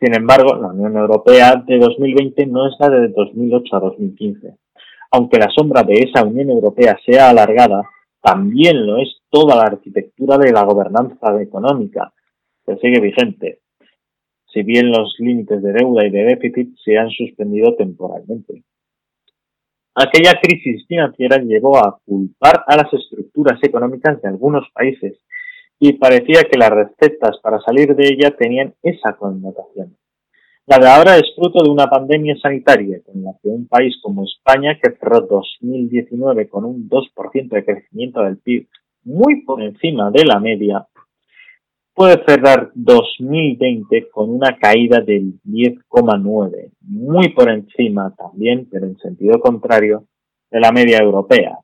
Sin 0.00 0.14
embargo, 0.14 0.56
la 0.56 0.68
Unión 0.68 0.96
Europea 0.96 1.62
de 1.66 1.78
2020 1.78 2.46
no 2.46 2.66
es 2.66 2.74
la 2.78 2.88
de 2.88 3.08
2008 3.08 3.76
a 3.76 3.80
2015. 3.80 4.54
Aunque 5.10 5.38
la 5.38 5.50
sombra 5.54 5.82
de 5.82 5.94
esa 5.94 6.24
Unión 6.24 6.50
Europea 6.50 6.98
sea 7.04 7.30
alargada, 7.30 7.82
también 8.20 8.86
lo 8.86 8.98
es 8.98 9.08
toda 9.30 9.56
la 9.56 9.62
arquitectura 9.62 10.38
de 10.38 10.52
la 10.52 10.64
gobernanza 10.64 11.40
económica, 11.40 12.12
sigue 12.76 13.00
vigente, 13.00 13.60
si 14.52 14.62
bien 14.62 14.90
los 14.90 15.14
límites 15.18 15.62
de 15.62 15.72
deuda 15.72 16.06
y 16.06 16.10
de 16.10 16.24
déficit 16.24 16.76
se 16.84 16.98
han 16.98 17.10
suspendido 17.10 17.74
temporalmente. 17.74 18.62
Aquella 19.94 20.38
crisis 20.40 20.86
financiera 20.86 21.38
llevó 21.38 21.78
a 21.78 21.98
culpar 22.04 22.64
a 22.66 22.76
las 22.76 22.92
estructuras 22.92 23.58
económicas 23.62 24.20
de 24.22 24.28
algunos 24.28 24.68
países 24.72 25.18
y 25.78 25.92
parecía 25.94 26.42
que 26.50 26.58
las 26.58 26.70
recetas 26.70 27.38
para 27.42 27.60
salir 27.60 27.94
de 27.94 28.08
ella 28.08 28.36
tenían 28.36 28.74
esa 28.82 29.14
connotación. 29.14 29.96
La 30.66 30.78
de 30.78 30.88
ahora 30.88 31.16
es 31.16 31.34
fruto 31.34 31.62
de 31.62 31.70
una 31.70 31.86
pandemia 31.86 32.36
sanitaria 32.36 33.00
con 33.06 33.22
la 33.22 33.32
que 33.42 33.48
un 33.48 33.66
país 33.66 33.96
como 34.02 34.24
España, 34.24 34.78
que 34.78 34.90
cerró 34.98 35.22
2019 35.22 36.48
con 36.48 36.64
un 36.66 36.88
2% 36.88 37.48
de 37.48 37.64
crecimiento 37.64 38.22
del 38.22 38.38
PIB 38.38 38.68
muy 39.04 39.42
por 39.42 39.62
encima 39.62 40.10
de 40.10 40.24
la 40.26 40.38
media, 40.40 40.86
puede 41.94 42.22
cerrar 42.26 42.70
2020 42.74 44.08
con 44.10 44.30
una 44.30 44.58
caída 44.58 45.00
del 45.00 45.40
10,9, 45.44 46.70
muy 46.82 47.30
por 47.30 47.50
encima 47.50 48.14
también, 48.14 48.68
pero 48.70 48.86
en 48.86 48.98
sentido 48.98 49.40
contrario, 49.40 50.04
de 50.50 50.60
la 50.60 50.70
media 50.70 50.98
europea. 50.98 51.58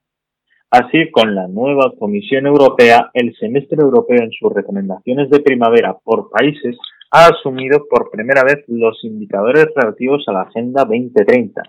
Así, 0.70 1.10
con 1.12 1.34
la 1.34 1.46
nueva 1.46 1.92
Comisión 1.98 2.46
Europea, 2.46 3.10
el 3.14 3.34
semestre 3.36 3.78
europeo 3.80 4.18
en 4.20 4.32
sus 4.32 4.52
recomendaciones 4.52 5.30
de 5.30 5.40
primavera 5.40 5.96
por 6.02 6.30
países 6.30 6.76
ha 7.10 7.26
asumido 7.26 7.86
por 7.88 8.10
primera 8.10 8.42
vez 8.42 8.64
los 8.66 8.98
indicadores 9.04 9.68
relativos 9.76 10.24
a 10.26 10.32
la 10.32 10.42
Agenda 10.42 10.84
2030, 10.84 11.62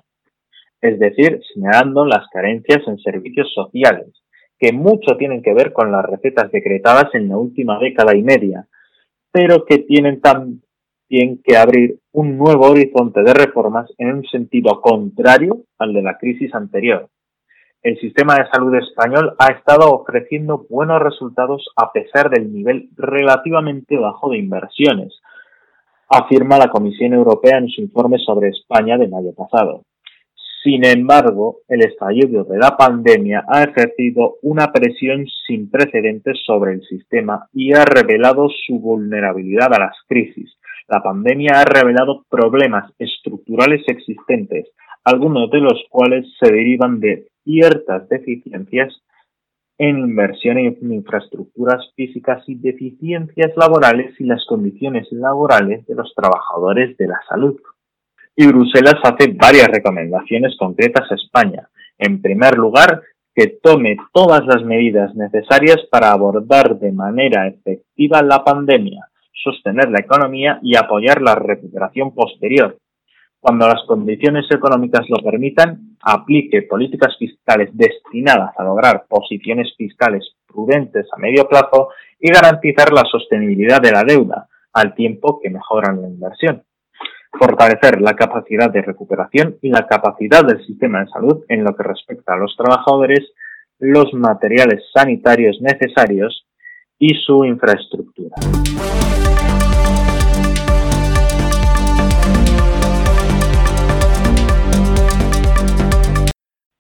es 0.81 0.97
decir, 0.97 1.39
señalando 1.53 2.05
las 2.05 2.27
carencias 2.33 2.81
en 2.87 2.97
servicios 2.97 3.53
sociales, 3.53 4.07
que 4.57 4.73
mucho 4.73 5.17
tienen 5.17 5.43
que 5.43 5.53
ver 5.53 5.71
con 5.71 5.91
las 5.91 6.03
recetas 6.05 6.51
decretadas 6.51 7.13
en 7.13 7.29
la 7.29 7.37
última 7.37 7.77
década 7.77 8.15
y 8.15 8.23
media, 8.23 8.67
pero 9.31 9.65
que 9.65 9.79
tienen 9.79 10.21
también 10.21 11.41
que 11.43 11.57
abrir 11.57 11.99
un 12.11 12.37
nuevo 12.37 12.67
horizonte 12.67 13.21
de 13.21 13.33
reformas 13.33 13.87
en 13.97 14.15
un 14.15 14.23
sentido 14.25 14.81
contrario 14.81 15.63
al 15.77 15.93
de 15.93 16.01
la 16.01 16.17
crisis 16.17 16.53
anterior. 16.55 17.09
El 17.85 17.99
sistema 17.99 18.33
de 18.33 18.49
salud 18.49 18.73
español 18.73 19.35
ha 19.37 19.51
estado 19.51 19.91
ofreciendo 19.91 20.65
buenos 20.71 20.99
resultados 20.99 21.69
a 21.75 21.91
pesar 21.91 22.31
del 22.31 22.51
nivel 22.51 22.89
relativamente 22.97 23.95
bajo 23.95 24.31
de 24.31 24.39
inversiones, 24.39 25.13
afirma 26.09 26.57
la 26.57 26.69
Comisión 26.69 27.13
Europea 27.13 27.59
en 27.59 27.69
su 27.69 27.81
informe 27.81 28.17
sobre 28.17 28.49
España 28.49 28.97
de 28.97 29.07
mayo 29.07 29.35
pasado. 29.35 29.83
Sin 30.63 30.83
embargo, 30.83 31.57
el 31.67 31.85
estallido 31.85 32.43
de 32.45 32.57
la 32.57 32.75
pandemia 32.75 33.45
ha 33.47 33.61
ejercido 33.61 34.37
una 34.41 34.71
presión 34.71 35.27
sin 35.45 35.69
precedentes 35.69 36.39
sobre 36.43 36.73
el 36.73 36.81
sistema 36.87 37.47
y 37.53 37.71
ha 37.73 37.85
revelado 37.85 38.49
su 38.65 38.79
vulnerabilidad 38.79 39.71
a 39.75 39.79
las 39.79 39.95
crisis. 40.07 40.57
La 40.87 41.03
pandemia 41.03 41.59
ha 41.59 41.65
revelado 41.65 42.25
problemas 42.31 42.91
estructurales 42.97 43.83
existentes, 43.87 44.71
algunos 45.05 45.49
de 45.51 45.59
los 45.59 45.83
cuales 45.89 46.25
se 46.39 46.51
derivan 46.51 46.99
de 46.99 47.27
ciertas 47.43 48.09
deficiencias 48.09 49.01
en 49.77 49.99
inversión 49.99 50.57
en 50.57 50.77
infraestructuras 50.81 51.91
físicas 51.95 52.43
y 52.47 52.55
deficiencias 52.55 53.51
laborales 53.55 54.19
y 54.19 54.23
las 54.23 54.43
condiciones 54.45 55.07
laborales 55.11 55.85
de 55.85 55.95
los 55.95 56.13
trabajadores 56.15 56.97
de 56.97 57.07
la 57.07 57.19
salud. 57.27 57.59
Y 58.35 58.47
Bruselas 58.47 58.95
hace 59.03 59.33
varias 59.33 59.67
recomendaciones 59.67 60.57
concretas 60.57 61.09
a 61.11 61.15
España. 61.15 61.69
En 61.97 62.21
primer 62.21 62.57
lugar, 62.57 63.01
que 63.33 63.47
tome 63.61 63.97
todas 64.13 64.45
las 64.45 64.63
medidas 64.63 65.13
necesarias 65.15 65.77
para 65.91 66.11
abordar 66.11 66.79
de 66.79 66.91
manera 66.93 67.47
efectiva 67.47 68.21
la 68.21 68.43
pandemia, 68.43 69.09
sostener 69.33 69.89
la 69.89 69.99
economía 69.99 70.59
y 70.63 70.77
apoyar 70.77 71.21
la 71.21 71.35
recuperación 71.35 72.13
posterior. 72.13 72.77
Cuando 73.45 73.67
las 73.67 73.83
condiciones 73.85 74.47
económicas 74.49 75.07
lo 75.07 75.17
permitan, 75.17 75.95
aplique 76.01 76.63
políticas 76.63 77.15
fiscales 77.15 77.69
destinadas 77.73 78.57
a 78.57 78.63
lograr 78.63 79.05
posiciones 79.07 79.71
fiscales 79.77 80.33
prudentes 80.47 81.05
a 81.13 81.17
medio 81.17 81.47
plazo 81.47 81.89
y 82.19 82.31
garantizar 82.31 82.91
la 82.91 83.03
sostenibilidad 83.03 83.79
de 83.79 83.91
la 83.91 84.03
deuda, 84.03 84.47
al 84.73 84.95
tiempo 84.95 85.39
que 85.43 85.51
mejoran 85.51 86.01
la 86.01 86.07
inversión. 86.07 86.63
Fortalecer 87.33 88.01
la 88.01 88.15
capacidad 88.15 88.71
de 88.71 88.81
recuperación 88.81 89.57
y 89.61 89.69
la 89.69 89.85
capacidad 89.85 90.43
del 90.43 90.65
sistema 90.65 91.01
de 91.01 91.11
salud 91.11 91.43
en 91.47 91.63
lo 91.63 91.75
que 91.75 91.83
respecta 91.83 92.33
a 92.33 92.37
los 92.37 92.57
trabajadores, 92.57 93.31
los 93.77 94.11
materiales 94.15 94.85
sanitarios 94.91 95.61
necesarios 95.61 96.47
y 96.97 97.13
su 97.13 97.45
infraestructura. 97.45 98.37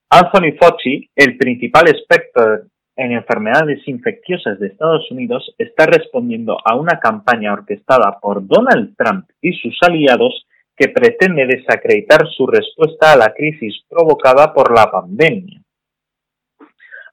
Anthony 0.09 0.55
Fauci, 0.59 1.09
el 1.15 1.37
principal 1.37 1.89
experto 1.89 2.67
en 2.95 3.11
enfermedades 3.11 3.85
infecciosas 3.87 4.59
de 4.59 4.67
Estados 4.67 5.09
Unidos, 5.11 5.53
está 5.57 5.85
respondiendo 5.85 6.57
a 6.63 6.75
una 6.75 6.99
campaña 6.99 7.53
orquestada 7.53 8.19
por 8.21 8.45
Donald 8.47 8.95
Trump 8.95 9.29
y 9.41 9.53
sus 9.53 9.77
aliados 9.81 10.45
que 10.77 10.89
pretende 10.89 11.45
desacreditar 11.47 12.27
su 12.35 12.47
respuesta 12.47 13.13
a 13.13 13.17
la 13.17 13.33
crisis 13.33 13.83
provocada 13.89 14.53
por 14.53 14.75
la 14.75 14.91
pandemia. 14.91 15.61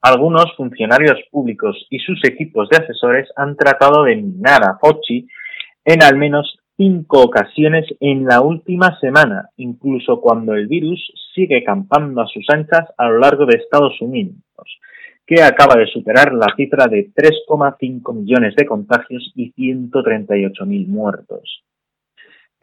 Algunos 0.02 0.55
funcionarios 0.57 1.18
públicos 1.31 1.87
y 1.88 1.98
sus 2.00 2.20
equipos 2.24 2.68
de 2.68 2.78
asesores 2.78 3.28
han 3.37 3.57
tratado 3.57 4.02
de 4.05 4.16
minar 4.16 4.64
a 4.64 4.78
Fauci 4.78 5.28
en 5.85 6.02
al 6.02 6.16
menos 6.16 6.59
cinco 6.76 7.22
ocasiones 7.22 7.87
en 8.00 8.24
la 8.24 8.40
última 8.40 8.98
semana, 9.00 9.50
incluso 9.56 10.20
cuando 10.20 10.54
el 10.54 10.66
virus 10.66 11.00
sigue 11.35 11.62
campando 11.64 12.20
a 12.20 12.26
sus 12.26 12.44
anchas 12.48 12.88
a 12.96 13.08
lo 13.08 13.18
largo 13.18 13.46
de 13.46 13.56
Estados 13.56 14.00
Unidos, 14.00 14.37
que 15.26 15.42
acaba 15.42 15.76
de 15.76 15.87
superar 15.87 16.32
la 16.32 16.54
cifra 16.56 16.87
de 16.87 17.11
3,5 17.14 18.14
millones 18.14 18.54
de 18.56 18.66
contagios 18.66 19.32
y 19.35 19.52
138.000 19.52 20.87
muertos. 20.88 21.62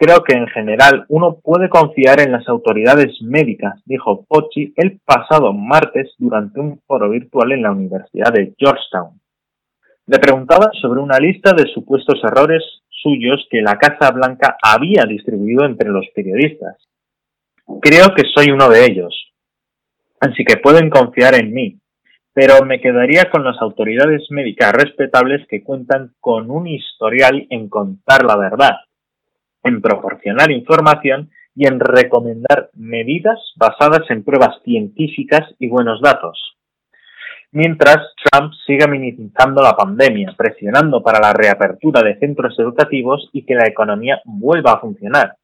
Creo 0.02 0.24
que 0.24 0.34
en 0.34 0.48
general 0.48 1.06
uno 1.10 1.40
puede 1.44 1.68
confiar 1.68 2.22
en 2.22 2.32
las 2.32 2.48
autoridades 2.48 3.22
médicas, 3.22 3.82
dijo 3.86 4.24
Pochi 4.30 4.74
el 4.78 5.02
pasado 5.04 5.52
martes 5.52 6.14
durante 6.18 6.62
un 6.62 6.80
foro 6.88 7.10
virtual 7.10 7.52
en 7.52 7.64
la 7.64 7.72
Universidad 7.72 8.32
de 8.32 8.54
Georgetown. 8.58 9.20
Le 10.10 10.18
preguntaban 10.18 10.72
sobre 10.82 11.02
una 11.02 11.20
lista 11.20 11.54
de 11.54 11.72
supuestos 11.72 12.20
errores 12.24 12.64
suyos 12.90 13.46
que 13.52 13.62
la 13.62 13.78
Casa 13.78 14.10
Blanca 14.10 14.58
había 14.60 15.04
distribuido 15.08 15.66
entre 15.66 15.90
los 15.90 16.08
periodistas. 16.16 16.78
Creo 17.80 18.16
que 18.16 18.24
soy 18.34 18.50
uno 18.50 18.70
de 18.70 18.86
ellos, 18.86 19.32
así 20.20 20.44
que 20.44 20.58
pueden 20.58 20.90
confiar 20.90 21.36
en 21.36 21.54
mí, 21.54 21.78
pero 22.34 22.66
me 22.66 22.82
quedaría 22.82 23.30
con 23.30 23.44
las 23.44 23.62
autoridades 23.62 24.24
médicas 24.32 24.74
respetables 24.74 25.46
que 25.48 25.62
cuentan 25.62 26.16
con 26.20 26.50
un 26.50 26.66
historial 26.66 27.46
en 27.52 27.70
contar 27.70 28.26
la 28.26 28.36
verdad, 28.36 28.78
en 29.62 29.80
proporcionar 29.80 30.50
información 30.50 31.30
y 31.54 31.68
en 31.68 31.80
recomendar 31.80 32.72
medidas 32.74 33.38
basadas 33.58 34.10
en 34.10 34.24
pruebas 34.24 34.60
científicas 34.64 35.54
y 35.60 35.68
buenos 35.68 36.02
datos 36.02 36.59
mientras 37.52 38.14
Trump 38.24 38.54
siga 38.66 38.88
minimizando 38.88 39.62
la 39.62 39.76
pandemia, 39.76 40.34
presionando 40.38 41.02
para 41.02 41.20
la 41.20 41.34
reapertura 41.34 42.02
de 42.02 42.18
centros 42.20 42.58
educativos 42.60 43.30
y 43.34 43.46
que 43.46 43.56
la 43.56 43.68
economía 43.68 44.22
vuelva 44.26 44.74
a 44.74 44.80
funcionar. 44.80 45.36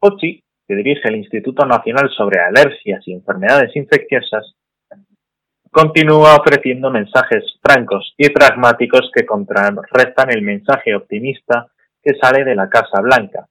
Fauci, 0.00 0.42
que 0.66 0.74
dirige 0.74 1.08
el 1.08 1.16
Instituto 1.16 1.64
Nacional 1.66 2.10
sobre 2.16 2.40
Alergias 2.40 3.06
y 3.06 3.12
Enfermedades 3.12 3.74
Infecciosas, 3.74 4.54
continúa 5.70 6.36
ofreciendo 6.36 6.90
mensajes 6.90 7.58
francos 7.62 8.14
y 8.16 8.30
pragmáticos 8.30 9.10
que 9.14 9.26
contrarrestan 9.26 10.30
el 10.30 10.42
mensaje 10.42 10.94
optimista 10.94 11.66
que 12.02 12.14
sale 12.20 12.44
de 12.44 12.54
la 12.54 12.68
Casa 12.68 13.00
Blanca. 13.00 13.46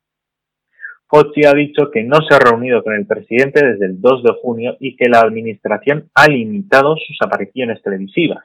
Fauci 1.09 1.45
ha 1.45 1.53
dicho 1.53 1.89
que 1.89 2.03
no 2.03 2.17
se 2.27 2.35
ha 2.35 2.39
reunido 2.39 2.83
con 2.83 2.93
el 2.93 3.07
presidente 3.07 3.65
desde 3.65 3.85
el 3.85 4.01
2 4.01 4.23
de 4.23 4.33
junio 4.41 4.75
y 4.79 4.97
que 4.97 5.07
la 5.07 5.21
administración 5.21 6.09
ha 6.13 6.27
limitado 6.27 6.97
sus 6.97 7.17
apariciones 7.25 7.81
televisivas. 7.81 8.43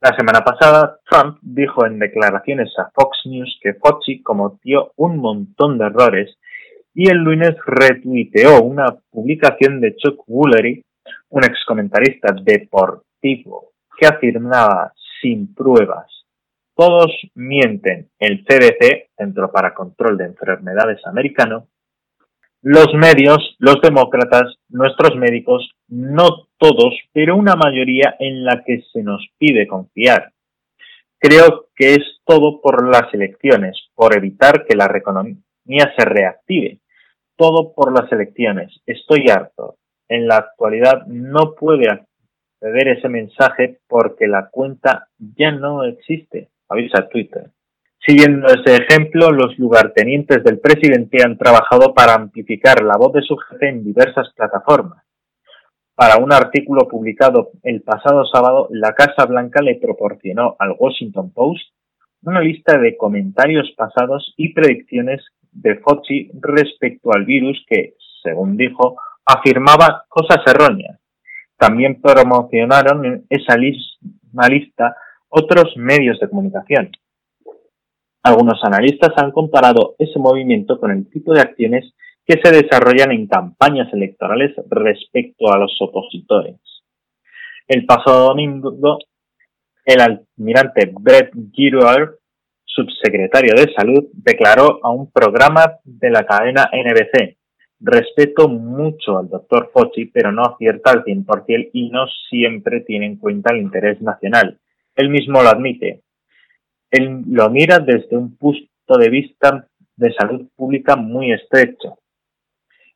La 0.00 0.16
semana 0.16 0.40
pasada, 0.40 0.98
Trump 1.10 1.38
dijo 1.42 1.84
en 1.84 1.98
declaraciones 1.98 2.70
a 2.78 2.90
Fox 2.94 3.18
News 3.26 3.58
que 3.62 3.74
Fauci 3.74 4.22
cometió 4.22 4.92
un 4.96 5.18
montón 5.18 5.76
de 5.76 5.86
errores 5.86 6.38
y 6.94 7.10
el 7.10 7.18
lunes 7.18 7.54
retuiteó 7.66 8.62
una 8.62 8.86
publicación 9.10 9.80
de 9.80 9.94
Chuck 9.96 10.22
Woolery, 10.26 10.82
un 11.30 11.44
excomentarista 11.44 12.34
deportivo, 12.42 13.72
que 13.98 14.06
afirmaba 14.06 14.92
sin 15.20 15.54
pruebas 15.54 16.17
todos 16.78 17.10
mienten. 17.34 18.08
El 18.20 18.44
CDC, 18.44 19.10
Centro 19.16 19.50
para 19.50 19.74
Control 19.74 20.16
de 20.16 20.26
Enfermedades 20.26 21.04
americano, 21.06 21.66
los 22.62 22.94
medios, 22.94 23.56
los 23.58 23.80
demócratas, 23.82 24.54
nuestros 24.68 25.16
médicos, 25.16 25.72
no 25.88 26.46
todos, 26.56 26.94
pero 27.12 27.34
una 27.34 27.56
mayoría 27.56 28.14
en 28.20 28.44
la 28.44 28.62
que 28.64 28.82
se 28.92 29.02
nos 29.02 29.26
pide 29.38 29.66
confiar. 29.66 30.30
Creo 31.18 31.66
que 31.74 31.94
es 31.94 32.20
todo 32.24 32.60
por 32.60 32.88
las 32.88 33.12
elecciones, 33.12 33.76
por 33.96 34.16
evitar 34.16 34.64
que 34.64 34.76
la 34.76 34.86
economía 34.96 35.92
se 35.96 36.04
reactive. 36.04 36.78
Todo 37.36 37.72
por 37.74 37.92
las 37.92 38.10
elecciones. 38.12 38.72
Estoy 38.86 39.28
harto. 39.30 39.78
En 40.08 40.28
la 40.28 40.36
actualidad 40.36 41.06
no 41.08 41.56
puede 41.56 41.90
acceder 41.90 42.88
ese 42.98 43.08
mensaje 43.08 43.80
porque 43.88 44.28
la 44.28 44.48
cuenta 44.48 45.08
ya 45.18 45.50
no 45.50 45.82
existe 45.82 46.50
avisa 46.68 47.08
Twitter. 47.08 47.50
Siguiendo 48.06 48.46
ese 48.46 48.76
ejemplo, 48.82 49.30
los 49.32 49.58
lugartenientes 49.58 50.42
del 50.44 50.60
presidente 50.60 51.22
han 51.22 51.36
trabajado 51.36 51.92
para 51.94 52.14
amplificar 52.14 52.82
la 52.82 52.96
voz 52.96 53.12
de 53.12 53.22
su 53.22 53.36
jefe 53.36 53.68
en 53.68 53.84
diversas 53.84 54.32
plataformas. 54.34 55.04
Para 55.94 56.16
un 56.18 56.32
artículo 56.32 56.86
publicado 56.86 57.50
el 57.64 57.82
pasado 57.82 58.24
sábado, 58.24 58.68
la 58.70 58.92
Casa 58.92 59.26
Blanca 59.26 59.60
le 59.60 59.80
proporcionó 59.80 60.54
al 60.58 60.76
Washington 60.78 61.32
Post 61.32 61.72
una 62.22 62.40
lista 62.40 62.78
de 62.78 62.96
comentarios 62.96 63.72
pasados 63.76 64.32
y 64.36 64.52
predicciones 64.52 65.20
de 65.50 65.76
Fauci 65.78 66.30
respecto 66.40 67.12
al 67.12 67.24
virus 67.24 67.64
que, 67.68 67.94
según 68.22 68.56
dijo, 68.56 68.96
afirmaba 69.24 70.04
cosas 70.08 70.38
erróneas. 70.46 71.00
También 71.56 72.00
promocionaron 72.00 73.26
esa 73.28 73.56
lista 73.56 74.96
otros 75.28 75.76
medios 75.76 76.18
de 76.20 76.28
comunicación. 76.28 76.90
Algunos 78.22 78.62
analistas 78.62 79.12
han 79.16 79.30
comparado 79.30 79.94
ese 79.98 80.18
movimiento 80.18 80.78
con 80.78 80.90
el 80.90 81.08
tipo 81.08 81.32
de 81.32 81.40
acciones 81.40 81.94
que 82.26 82.40
se 82.42 82.52
desarrollan 82.52 83.12
en 83.12 83.26
campañas 83.26 83.92
electorales 83.92 84.52
respecto 84.68 85.50
a 85.50 85.58
los 85.58 85.74
opositores. 85.80 86.56
El 87.66 87.86
pasado 87.86 88.28
domingo, 88.28 88.98
el 89.84 90.00
almirante 90.00 90.92
Brett 90.92 91.32
Giroir, 91.52 92.16
subsecretario 92.64 93.54
de 93.54 93.72
Salud, 93.74 94.04
declaró 94.12 94.78
a 94.82 94.90
un 94.90 95.10
programa 95.10 95.78
de 95.84 96.10
la 96.10 96.24
cadena 96.24 96.68
NBC, 96.72 97.38
respeto 97.80 98.48
mucho 98.48 99.18
al 99.18 99.28
doctor 99.28 99.70
Fauci, 99.72 100.06
pero 100.06 100.32
no 100.32 100.42
acierta 100.42 100.90
al 100.90 101.04
100% 101.04 101.70
y 101.72 101.88
no 101.90 102.06
siempre 102.28 102.80
tiene 102.80 103.06
en 103.06 103.16
cuenta 103.16 103.54
el 103.54 103.62
interés 103.62 104.02
nacional 104.02 104.58
él 104.98 105.10
mismo 105.10 105.40
lo 105.40 105.48
admite. 105.48 106.02
Él 106.90 107.22
lo 107.30 107.48
mira 107.50 107.78
desde 107.78 108.16
un 108.16 108.36
punto 108.36 108.98
de 108.98 109.08
vista 109.08 109.68
de 109.96 110.12
salud 110.12 110.48
pública 110.56 110.96
muy 110.96 111.32
estrecho. 111.32 111.98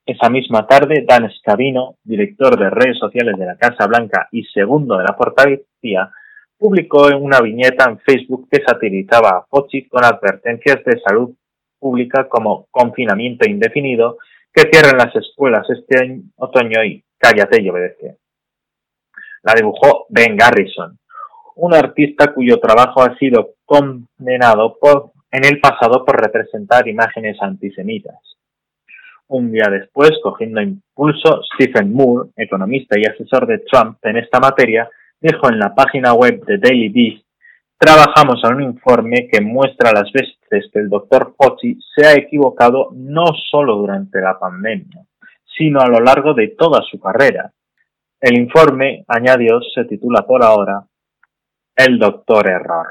Esa 0.05 0.29
misma 0.29 0.67
tarde, 0.67 1.05
Dan 1.07 1.31
Scavino, 1.31 1.95
director 2.03 2.59
de 2.59 2.71
redes 2.71 2.99
sociales 2.99 3.39
de 3.39 3.47
la 3.47 3.57
Casa 3.57 3.87
Blanca 3.87 4.29
y 4.33 4.43
segundo 4.47 4.99
de 4.99 5.05
la 5.05 5.17
portavocía, 5.17 6.11
publicó 6.59 7.07
una 7.17 7.41
viñeta 7.41 7.89
en 7.89 8.01
Facebook 8.01 8.49
que 8.51 8.65
satirizaba 8.67 9.31
a 9.31 9.47
Fauci 9.49 9.87
con 9.87 10.05
advertencias 10.05 10.85
de 10.85 11.01
salud 11.01 11.37
pública 11.79 12.29
como 12.29 12.67
confinamiento 12.73 13.49
indefinido, 13.49 14.19
que 14.53 14.69
cierren 14.73 14.99
las 14.99 15.15
escuelas 15.15 15.71
este 15.71 16.21
otoño 16.37 16.83
y 16.85 17.05
cállate 17.17 17.63
y 17.63 17.69
obedece. 17.69 18.17
La 19.45 19.55
dibujó 19.55 20.07
Ben 20.09 20.37
Garrison, 20.37 20.99
un 21.57 21.75
artista 21.75 22.33
cuyo 22.33 22.59
trabajo 22.59 23.03
ha 23.03 23.17
sido 23.17 23.55
condenado 23.65 24.77
por, 24.81 25.13
en 25.31 25.45
el 25.45 25.61
pasado 25.61 26.05
por 26.05 26.21
representar 26.21 26.89
imágenes 26.89 27.37
antisemitas. 27.41 28.17
Un 29.29 29.51
día 29.51 29.69
después, 29.71 30.11
cogiendo 30.23 30.61
impulso, 30.61 31.41
Stephen 31.55 31.93
Moore, 31.93 32.31
economista 32.37 32.99
y 32.99 33.05
asesor 33.05 33.47
de 33.47 33.59
Trump 33.61 33.99
en 34.03 34.19
esta 34.19 34.41
materia, 34.41 34.89
dijo 35.21 35.49
en 35.49 35.59
la 35.59 35.75
página 35.75 36.13
web 36.13 36.45
de 36.45 36.59
Daily 36.59 36.89
Beast, 36.89 37.25
trabajamos 37.79 38.43
en 38.45 38.57
un 38.57 38.63
informe 38.63 39.29
que 39.31 39.41
muestra 39.41 39.93
las 39.93 40.13
veces 40.13 40.71
que 40.71 40.79
el 40.79 40.89
doctor 40.89 41.35
Fauci 41.39 41.79
se 41.95 42.07
ha 42.07 42.13
equivocado 42.15 42.91
no 42.93 43.25
solo 43.51 43.77
durante 43.77 44.21
la 44.21 44.39
pandemia, 44.39 45.03
sino 45.57 45.81
a 45.81 45.89
lo 45.89 46.01
largo 46.01 46.35
de 46.35 46.49
toda 46.49 46.83
su 46.83 47.01
carrera. 47.01 47.53
El 48.21 48.39
informe, 48.39 49.05
añadió, 49.09 49.61
se 49.75 49.85
titula 49.85 50.27
por 50.27 50.45
ahora 50.45 50.85
El 51.75 51.99
Doctor 51.99 52.47
Error. 52.49 52.87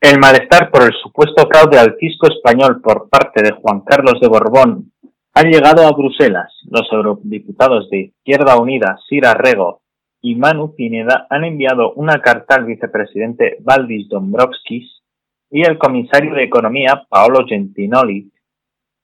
El 0.00 0.18
malestar 0.18 0.72
por 0.72 0.82
el 0.82 0.92
supuesto 1.00 1.46
fraude 1.48 1.78
al 1.78 1.94
fisco 1.94 2.26
español 2.26 2.80
por 2.82 3.08
parte 3.08 3.44
de 3.44 3.52
Juan 3.52 3.82
Carlos 3.82 4.20
de 4.20 4.26
Borbón 4.26 4.92
ha 5.34 5.42
llegado 5.42 5.86
a 5.86 5.92
Bruselas. 5.92 6.52
Los 6.68 6.92
eurodiputados 6.92 7.88
de 7.88 7.98
Izquierda 7.98 8.58
Unida, 8.58 8.98
Sira 9.08 9.34
Rego 9.34 9.82
y 10.20 10.34
Manu 10.34 10.74
Pineda 10.74 11.28
han 11.30 11.44
enviado 11.44 11.92
una 11.92 12.20
carta 12.20 12.56
al 12.56 12.64
vicepresidente 12.64 13.58
Valdis 13.60 14.08
Dombrovskis 14.08 15.00
y 15.48 15.64
al 15.64 15.78
comisario 15.78 16.34
de 16.34 16.42
Economía, 16.42 17.06
Paolo 17.08 17.46
Gentiloni, 17.46 18.32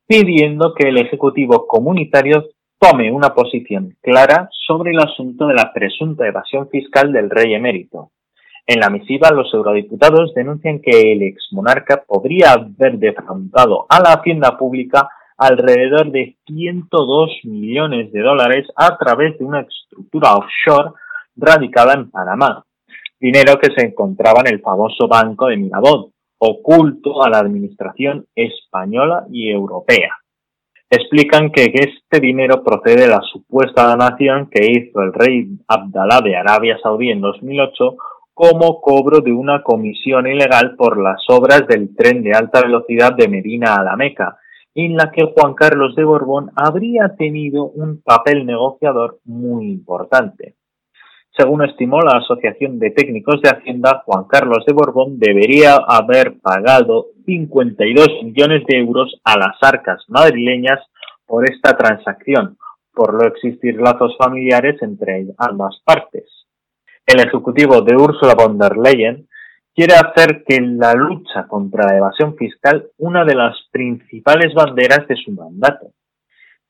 pidiendo 0.06 0.74
que 0.74 0.88
el 0.88 0.98
Ejecutivo 0.98 1.66
comunitario 1.66 2.44
tome 2.78 3.10
una 3.10 3.34
posición 3.34 3.96
clara 4.00 4.48
sobre 4.66 4.92
el 4.92 5.00
asunto 5.00 5.46
de 5.46 5.54
la 5.54 5.72
presunta 5.72 6.26
evasión 6.26 6.68
fiscal 6.68 7.12
del 7.12 7.30
rey 7.30 7.54
emérito. 7.54 8.10
En 8.66 8.80
la 8.80 8.90
misiva, 8.90 9.30
los 9.30 9.52
eurodiputados 9.54 10.34
denuncian 10.34 10.80
que 10.80 11.12
el 11.12 11.22
exmonarca 11.22 12.02
podría 12.06 12.52
haber 12.52 12.98
defraudado 12.98 13.86
a 13.88 14.00
la 14.00 14.12
hacienda 14.14 14.56
pública 14.58 15.08
alrededor 15.38 16.10
de 16.10 16.36
102 16.46 17.30
millones 17.44 18.12
de 18.12 18.20
dólares 18.20 18.66
a 18.74 18.96
través 18.96 19.38
de 19.38 19.44
una 19.44 19.60
estructura 19.60 20.34
offshore 20.34 20.92
radicada 21.36 21.94
en 21.94 22.10
Panamá, 22.10 22.64
dinero 23.20 23.58
que 23.58 23.72
se 23.76 23.86
encontraba 23.86 24.40
en 24.40 24.54
el 24.54 24.60
famoso 24.60 25.06
Banco 25.06 25.46
de 25.46 25.58
Mirabot, 25.58 26.10
oculto 26.38 27.22
a 27.22 27.30
la 27.30 27.38
administración 27.38 28.26
española 28.34 29.26
y 29.30 29.50
europea. 29.50 30.16
Explican 30.88 31.50
que 31.50 31.64
este 31.64 32.20
dinero 32.20 32.62
procede 32.62 33.02
de 33.02 33.08
la 33.08 33.20
supuesta 33.20 33.88
donación 33.88 34.48
que 34.50 34.70
hizo 34.70 35.00
el 35.02 35.12
rey 35.12 35.48
Abdalá 35.66 36.20
de 36.20 36.36
Arabia 36.36 36.78
Saudí 36.82 37.10
en 37.10 37.20
2008 37.20 37.96
como 38.36 38.82
cobro 38.82 39.20
de 39.20 39.32
una 39.32 39.62
comisión 39.62 40.26
ilegal 40.26 40.76
por 40.76 41.02
las 41.02 41.22
obras 41.28 41.66
del 41.66 41.96
tren 41.96 42.22
de 42.22 42.32
alta 42.32 42.60
velocidad 42.60 43.14
de 43.16 43.28
Medina 43.28 43.76
a 43.76 43.82
la 43.82 43.96
Meca, 43.96 44.36
en 44.74 44.94
la 44.94 45.10
que 45.10 45.24
Juan 45.24 45.54
Carlos 45.54 45.96
de 45.96 46.04
Borbón 46.04 46.50
habría 46.54 47.14
tenido 47.16 47.64
un 47.64 48.02
papel 48.02 48.44
negociador 48.44 49.20
muy 49.24 49.72
importante. 49.72 50.55
Según 51.36 51.62
estimó 51.64 52.00
la 52.00 52.18
Asociación 52.18 52.78
de 52.78 52.92
Técnicos 52.92 53.42
de 53.42 53.50
Hacienda, 53.50 54.02
Juan 54.06 54.24
Carlos 54.24 54.64
de 54.66 54.72
Borbón 54.72 55.18
debería 55.18 55.76
haber 55.86 56.38
pagado 56.40 57.08
52 57.26 58.08
millones 58.22 58.62
de 58.66 58.78
euros 58.78 59.20
a 59.22 59.38
las 59.38 59.56
arcas 59.60 60.02
madrileñas 60.08 60.80
por 61.26 61.44
esta 61.50 61.76
transacción, 61.76 62.56
por 62.94 63.12
no 63.12 63.28
existir 63.28 63.78
lazos 63.78 64.16
familiares 64.16 64.80
entre 64.80 65.26
ambas 65.36 65.78
partes. 65.84 66.24
El 67.04 67.20
ejecutivo 67.20 67.82
de 67.82 67.96
Ursula 67.96 68.34
von 68.34 68.56
der 68.56 68.78
Leyen 68.78 69.28
quiere 69.74 69.94
hacer 69.94 70.42
que 70.42 70.58
la 70.62 70.94
lucha 70.94 71.46
contra 71.46 71.84
la 71.86 71.98
evasión 71.98 72.34
fiscal 72.36 72.86
una 72.96 73.26
de 73.26 73.34
las 73.34 73.54
principales 73.70 74.54
banderas 74.54 75.06
de 75.06 75.16
su 75.16 75.32
mandato. 75.32 75.88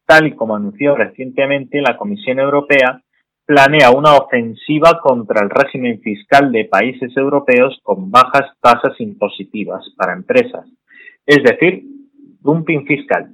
Tal 0.05 0.26
y 0.26 0.35
como 0.35 0.57
anunció 0.57 0.96
recientemente 0.96 1.81
la 1.81 1.96
Comisión 1.96 2.40
Europea, 2.40 3.02
planea 3.46 3.92
una 3.92 4.16
ofensiva 4.16 5.00
contra 5.00 5.42
el 5.42 5.50
régimen 5.50 6.00
fiscal 6.00 6.50
de 6.50 6.64
países 6.64 7.16
europeos 7.16 7.78
con 7.85 8.11
bajas 8.11 8.50
tasas 8.61 9.00
impositivas 9.00 9.85
para 9.96 10.14
empresas, 10.14 10.66
es 11.24 11.42
decir, 11.44 11.85
dumping 12.40 12.85
fiscal. 12.87 13.30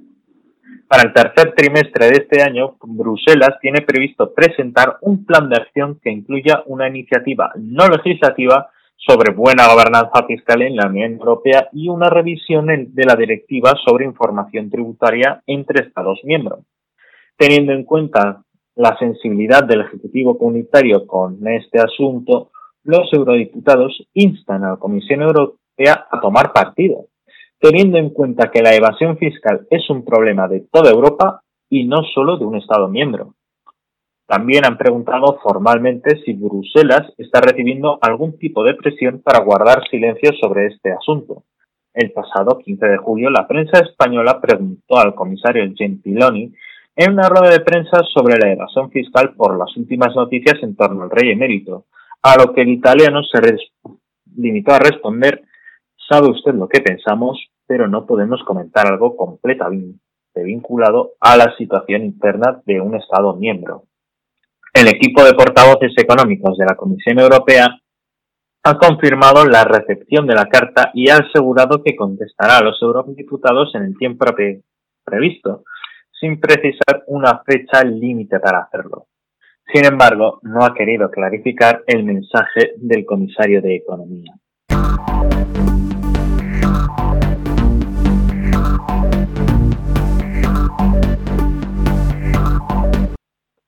Para 0.87 1.03
el 1.07 1.13
tercer 1.13 1.55
trimestre 1.55 2.05
de 2.05 2.17
este 2.23 2.43
año, 2.43 2.75
Bruselas 2.83 3.57
tiene 3.59 3.81
previsto 3.81 4.31
presentar 4.31 4.97
un 5.01 5.25
plan 5.25 5.49
de 5.49 5.57
acción 5.57 5.99
que 5.99 6.11
incluya 6.11 6.61
una 6.67 6.87
iniciativa 6.87 7.51
no 7.55 7.87
legislativa 7.87 8.69
sobre 8.95 9.33
buena 9.33 9.67
gobernanza 9.67 10.23
fiscal 10.27 10.61
en 10.61 10.75
la 10.75 10.87
Unión 10.87 11.13
Europea 11.13 11.69
y 11.73 11.89
una 11.89 12.09
revisión 12.09 12.67
de 12.67 13.05
la 13.05 13.15
directiva 13.15 13.73
sobre 13.83 14.05
información 14.05 14.69
tributaria 14.69 15.41
entre 15.47 15.87
Estados 15.87 16.19
miembros. 16.23 16.59
Teniendo 17.37 17.73
en 17.73 17.83
cuenta 17.83 18.43
la 18.75 18.97
sensibilidad 18.97 19.63
del 19.63 19.81
Ejecutivo 19.81 20.37
Comunitario 20.37 21.05
con 21.05 21.45
este 21.47 21.79
asunto, 21.79 22.51
los 22.83 23.11
eurodiputados 23.13 24.07
instan 24.13 24.63
a 24.63 24.71
la 24.71 24.77
Comisión 24.77 25.21
Europea 25.21 26.07
a 26.09 26.19
tomar 26.19 26.51
partido, 26.53 27.05
teniendo 27.59 27.97
en 27.97 28.09
cuenta 28.09 28.51
que 28.51 28.61
la 28.61 28.75
evasión 28.75 29.17
fiscal 29.17 29.67
es 29.69 29.89
un 29.89 30.03
problema 30.03 30.47
de 30.47 30.65
toda 30.71 30.91
Europa 30.91 31.41
y 31.69 31.85
no 31.85 32.03
solo 32.13 32.37
de 32.37 32.45
un 32.45 32.57
Estado 32.57 32.87
miembro. 32.87 33.35
También 34.25 34.65
han 34.65 34.77
preguntado 34.77 35.39
formalmente 35.43 36.21
si 36.23 36.33
Bruselas 36.33 37.13
está 37.17 37.41
recibiendo 37.41 37.99
algún 38.01 38.37
tipo 38.37 38.63
de 38.63 38.73
presión 38.73 39.21
para 39.21 39.43
guardar 39.43 39.87
silencio 39.89 40.31
sobre 40.41 40.67
este 40.67 40.91
asunto. 40.91 41.43
El 41.93 42.11
pasado 42.11 42.57
15 42.57 42.85
de 42.85 42.97
julio, 42.97 43.29
la 43.29 43.47
prensa 43.47 43.79
española 43.79 44.41
preguntó 44.41 44.97
al 44.97 45.13
comisario 45.13 45.63
Gentiloni 45.75 46.53
en 46.95 47.13
una 47.13 47.29
rueda 47.29 47.51
de 47.51 47.61
prensa 47.61 48.01
sobre 48.13 48.37
la 48.37 48.51
evasión 48.51 48.91
fiscal 48.91 49.33
por 49.35 49.57
las 49.57 49.75
últimas 49.77 50.15
noticias 50.15 50.61
en 50.61 50.75
torno 50.75 51.03
al 51.03 51.09
rey 51.09 51.31
emérito, 51.31 51.85
a 52.21 52.37
lo 52.37 52.53
que 52.53 52.61
el 52.61 52.69
italiano 52.69 53.21
se 53.23 53.39
limitó 54.35 54.73
a 54.73 54.79
responder, 54.79 55.43
sabe 56.09 56.29
usted 56.29 56.53
lo 56.53 56.67
que 56.67 56.81
pensamos, 56.81 57.39
pero 57.65 57.87
no 57.87 58.05
podemos 58.05 58.43
comentar 58.43 58.87
algo 58.87 59.15
completamente 59.15 59.99
vinculado 60.35 61.13
a 61.19 61.37
la 61.37 61.55
situación 61.57 62.03
interna 62.03 62.61
de 62.65 62.79
un 62.79 62.95
Estado 62.95 63.35
miembro. 63.35 63.83
El 64.73 64.87
equipo 64.87 65.23
de 65.23 65.33
portavoces 65.33 65.93
económicos 65.97 66.57
de 66.57 66.65
la 66.65 66.75
Comisión 66.75 67.19
Europea 67.19 67.79
ha 68.63 68.77
confirmado 68.77 69.45
la 69.45 69.63
recepción 69.65 70.25
de 70.25 70.35
la 70.35 70.45
carta 70.45 70.91
y 70.93 71.09
ha 71.09 71.17
asegurado 71.17 71.83
que 71.83 71.95
contestará 71.95 72.57
a 72.57 72.63
los 72.63 72.81
eurodiputados 72.81 73.75
en 73.75 73.83
el 73.83 73.97
tiempo 73.97 74.25
previsto, 75.03 75.63
sin 76.23 76.39
precisar 76.39 77.03
una 77.07 77.43
fecha 77.45 77.83
límite 77.83 78.39
para 78.39 78.59
hacerlo. 78.59 79.07
Sin 79.73 79.83
embargo, 79.83 80.39
no 80.43 80.63
ha 80.63 80.73
querido 80.73 81.11
clarificar 81.11 81.83
el 81.85 82.05
mensaje 82.05 82.75
del 82.77 83.05
comisario 83.05 83.61
de 83.61 83.75
Economía. 83.75 84.33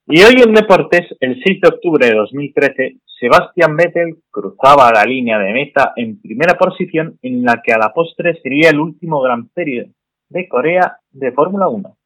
Y 0.07 0.21
hoy 0.23 0.41
en 0.41 0.53
Deportes, 0.53 1.07
el 1.19 1.41
6 1.43 1.59
de 1.59 1.67
octubre 1.67 2.07
de 2.07 2.15
2013, 2.15 2.99
Sebastian 3.19 3.75
Vettel 3.75 4.19
cruzaba 4.31 4.93
la 4.93 5.03
línea 5.03 5.39
de 5.39 5.51
meta 5.51 5.91
en 5.97 6.21
primera 6.21 6.57
posición 6.57 7.19
en 7.21 7.43
la 7.43 7.61
que 7.61 7.73
a 7.73 7.77
la 7.77 7.91
postre 7.91 8.39
sería 8.41 8.69
el 8.69 8.79
último 8.79 9.19
Gran 9.19 9.49
Premio 9.49 9.87
de 10.29 10.47
Corea 10.47 10.99
de 11.11 11.33
Fórmula 11.33 11.67
1. 11.67 11.97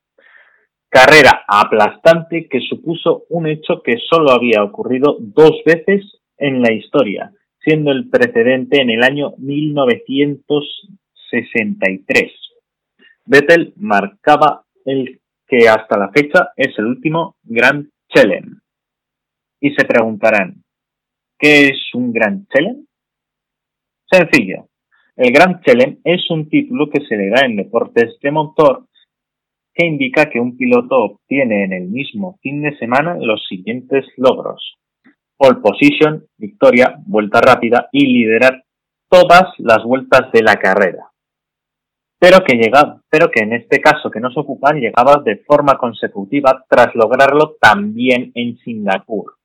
Carrera 0.90 1.46
aplastante 1.48 2.50
que 2.50 2.60
supuso 2.62 3.26
un 3.30 3.46
hecho 3.46 3.84
que 3.84 3.98
solo 4.10 4.32
había 4.32 4.64
ocurrido 4.64 5.18
dos 5.20 5.62
veces 5.64 6.20
en 6.38 6.64
la 6.64 6.74
historia, 6.74 7.32
siendo 7.64 7.92
el 7.92 8.10
precedente 8.10 8.82
en 8.82 8.90
el 8.90 9.04
año 9.04 9.36
1963. 9.38 12.32
Vettel 13.26 13.74
marcaba 13.78 14.64
el 14.84 15.22
que 15.48 15.70
hasta 15.70 15.96
la 15.96 16.10
fecha 16.10 16.54
es 16.58 16.70
el 16.80 16.86
último 16.86 17.36
Grand 17.44 17.88
Chelem. 18.08 18.60
Y 19.60 19.76
se 19.76 19.86
preguntarán, 19.86 20.64
¿qué 21.38 21.68
es 21.68 21.78
un 21.94 22.12
Grand 22.12 22.48
Chelem? 22.50 22.88
Sencillo. 24.10 24.70
El 25.16 25.32
Grand 25.32 25.64
Chelem 25.64 26.00
es 26.04 26.28
un 26.32 26.50
título 26.50 26.90
que 26.90 27.06
se 27.06 27.16
le 27.16 27.30
da 27.30 27.46
en 27.46 27.58
deportes 27.58 28.18
de 28.22 28.32
motor 28.32 28.89
que 29.80 29.86
indica 29.86 30.30
que 30.30 30.42
un 30.42 30.58
piloto 30.58 30.98
obtiene 30.98 31.64
en 31.64 31.72
el 31.72 31.88
mismo 31.88 32.38
fin 32.42 32.62
de 32.62 32.78
semana 32.78 33.16
los 33.18 33.48
siguientes 33.48 34.06
logros. 34.18 34.76
Pole 35.38 35.62
position, 35.62 36.26
victoria, 36.38 36.98
vuelta 37.06 37.40
rápida 37.40 37.88
y 37.94 38.06
liderar 38.08 38.64
todas 39.10 39.54
las 39.58 39.82
vueltas 39.86 40.34
de 40.34 40.44
la 40.44 40.58
carrera. 40.58 41.06
Pero 42.20 42.44
que 42.44 42.58
llegado 42.58 43.00
pero 43.10 43.32
que 43.32 43.42
en 43.42 43.54
este 43.54 43.80
caso 43.80 44.12
que 44.12 44.20
nos 44.20 44.38
ocupan 44.38 44.82
llegaba 44.82 45.22
de 45.24 45.38
forma 45.48 45.78
consecutiva 45.78 46.66
tras 46.68 46.94
lograrlo 46.94 47.56
también 47.62 48.34
en 48.36 48.58
Singapur. 48.58 49.36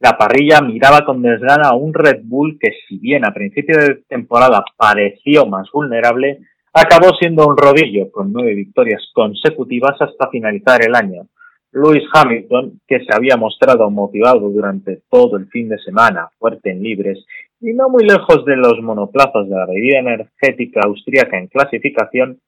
La 0.00 0.18
parrilla 0.18 0.60
miraba 0.60 1.04
con 1.04 1.22
desgana 1.22 1.68
a 1.68 1.76
un 1.76 1.94
Red 1.94 2.22
Bull 2.24 2.58
que 2.60 2.72
si 2.88 2.98
bien 2.98 3.24
a 3.24 3.32
principio 3.32 3.78
de 3.78 4.02
temporada 4.08 4.64
pareció 4.76 5.46
más 5.46 5.70
vulnerable, 5.72 6.40
acabó 6.74 7.14
siendo 7.18 7.46
un 7.46 7.56
rodillo 7.56 8.10
con 8.10 8.32
nueve 8.32 8.54
victorias 8.54 9.02
consecutivas 9.14 9.96
hasta 10.00 10.28
finalizar 10.28 10.84
el 10.84 10.94
año. 10.94 11.28
Lewis 11.72 12.04
Hamilton, 12.12 12.80
que 12.86 13.00
se 13.00 13.14
había 13.14 13.36
mostrado 13.36 13.90
motivado 13.90 14.48
durante 14.48 15.02
todo 15.08 15.36
el 15.36 15.48
fin 15.48 15.68
de 15.68 15.78
semana, 15.78 16.28
fuerte 16.38 16.70
en 16.70 16.82
libres 16.82 17.24
y 17.60 17.72
no 17.72 17.88
muy 17.88 18.04
lejos 18.04 18.44
de 18.44 18.56
los 18.56 18.80
monoplazas 18.82 19.48
de 19.48 19.56
la 19.56 19.66
bebida 19.66 19.98
energética 20.00 20.80
austríaca 20.84 21.38
en 21.38 21.46
clasificación, 21.46 22.40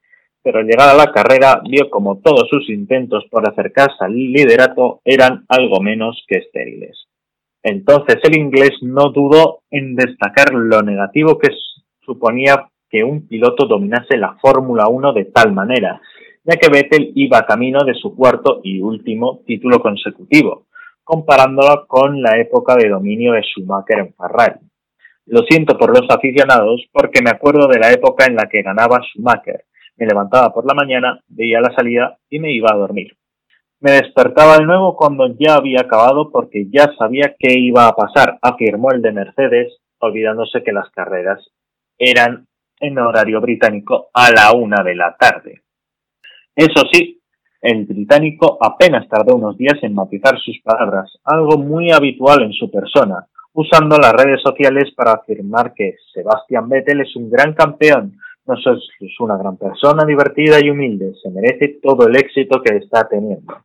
pero 0.43 0.59
al 0.59 0.65
llegar 0.65 0.89
a 0.89 0.97
la 0.97 1.11
carrera 1.11 1.61
vio 1.67 1.89
como 1.89 2.19
todos 2.19 2.47
sus 2.49 2.69
intentos 2.69 3.25
por 3.29 3.47
acercarse 3.49 3.97
al 3.99 4.13
liderato 4.13 5.01
eran 5.03 5.45
algo 5.49 5.81
menos 5.81 6.23
que 6.27 6.39
estériles. 6.39 7.07
Entonces 7.63 8.17
el 8.23 8.37
inglés 8.37 8.71
no 8.81 9.11
dudó 9.11 9.59
en 9.71 9.95
destacar 9.95 10.53
lo 10.53 10.81
negativo 10.83 11.37
que 11.37 11.49
suponía 12.05 12.69
que 12.89 13.03
un 13.03 13.27
piloto 13.27 13.65
dominase 13.65 14.17
la 14.17 14.37
Fórmula 14.41 14.87
1 14.87 15.13
de 15.13 15.25
tal 15.25 15.51
manera, 15.53 16.01
ya 16.43 16.55
que 16.55 16.69
Vettel 16.69 17.11
iba 17.15 17.45
camino 17.45 17.83
de 17.83 17.93
su 17.93 18.15
cuarto 18.15 18.61
y 18.63 18.81
último 18.81 19.41
título 19.45 19.81
consecutivo, 19.81 20.67
comparándolo 21.03 21.85
con 21.87 22.21
la 22.21 22.39
época 22.39 22.75
de 22.75 22.89
dominio 22.89 23.33
de 23.33 23.41
Schumacher 23.41 23.99
en 23.99 24.13
Ferrari. 24.13 24.59
Lo 25.25 25.41
siento 25.41 25.77
por 25.77 25.89
los 25.89 26.09
aficionados 26.09 26.85
porque 26.91 27.21
me 27.21 27.29
acuerdo 27.29 27.67
de 27.67 27.79
la 27.79 27.91
época 27.91 28.25
en 28.25 28.35
la 28.35 28.47
que 28.49 28.61
ganaba 28.61 29.01
Schumacher. 29.01 29.65
Me 29.97 30.05
levantaba 30.05 30.53
por 30.53 30.65
la 30.65 30.73
mañana, 30.73 31.19
veía 31.27 31.59
la 31.59 31.73
salida 31.75 32.17
y 32.29 32.39
me 32.39 32.53
iba 32.53 32.69
a 32.71 32.77
dormir. 32.77 33.17
Me 33.79 33.91
despertaba 33.91 34.57
de 34.57 34.65
nuevo 34.65 34.95
cuando 34.95 35.27
ya 35.37 35.55
había 35.55 35.81
acabado 35.81 36.31
porque 36.31 36.67
ya 36.69 36.91
sabía 36.97 37.35
qué 37.37 37.59
iba 37.59 37.87
a 37.87 37.95
pasar, 37.95 38.39
afirmó 38.41 38.91
el 38.91 39.01
de 39.01 39.11
Mercedes, 39.11 39.77
olvidándose 39.99 40.63
que 40.63 40.71
las 40.71 40.89
carreras 40.91 41.45
eran 41.97 42.47
en 42.79 42.97
horario 42.99 43.41
británico 43.41 44.09
a 44.13 44.31
la 44.31 44.51
una 44.53 44.83
de 44.83 44.95
la 44.95 45.15
tarde. 45.17 45.61
Eso 46.55 46.83
sí, 46.91 47.21
el 47.61 47.85
británico 47.85 48.57
apenas 48.61 49.07
tardó 49.07 49.35
unos 49.35 49.57
días 49.57 49.77
en 49.81 49.93
matizar 49.93 50.39
sus 50.39 50.59
palabras, 50.63 51.11
algo 51.23 51.57
muy 51.57 51.91
habitual 51.91 52.43
en 52.43 52.53
su 52.53 52.69
persona, 52.69 53.27
usando 53.53 53.97
las 53.97 54.13
redes 54.13 54.41
sociales 54.41 54.93
para 54.95 55.13
afirmar 55.13 55.73
que 55.73 55.95
Sebastian 56.13 56.69
Vettel 56.69 57.01
es 57.01 57.15
un 57.15 57.29
gran 57.29 57.53
campeón, 57.53 58.17
no 58.45 58.55
solo 58.57 58.79
es 58.99 59.19
una 59.19 59.37
gran 59.37 59.57
persona 59.57 60.05
divertida 60.05 60.63
y 60.63 60.69
humilde, 60.69 61.13
se 61.21 61.29
merece 61.29 61.79
todo 61.81 62.07
el 62.07 62.15
éxito 62.15 62.61
que 62.61 62.77
está 62.77 63.07
teniendo. 63.07 63.55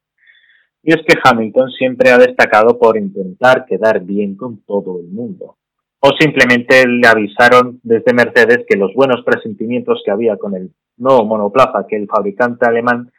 Y 0.82 0.92
es 0.92 1.02
que 1.06 1.16
Hamilton 1.22 1.70
siempre 1.70 2.10
ha 2.10 2.18
destacado 2.18 2.78
por 2.78 2.96
intentar 2.96 3.66
quedar 3.66 4.00
bien 4.00 4.34
con 4.36 4.64
todo 4.64 4.98
el 4.98 5.06
mundo. 5.06 5.56
O 6.04 6.10
simplemente 6.18 6.86
le 6.86 7.06
avisaron 7.06 7.80
desde 7.82 8.12
Mercedes 8.12 8.64
que 8.68 8.76
los 8.76 8.92
buenos 8.94 9.24
presentimientos 9.24 10.02
que 10.04 10.10
había 10.10 10.36
con 10.36 10.54
el 10.54 10.72
nuevo 10.96 11.24
monoplaza 11.24 11.86
que 11.88 11.96
el 11.96 12.08
fabricante 12.08 12.66
alemán 12.66 13.12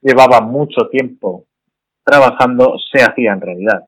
llevaba 0.00 0.40
mucho 0.40 0.88
tiempo 0.88 1.44
trabajando 2.02 2.76
se 2.90 3.02
hacían 3.02 3.40
realidad. 3.40 3.84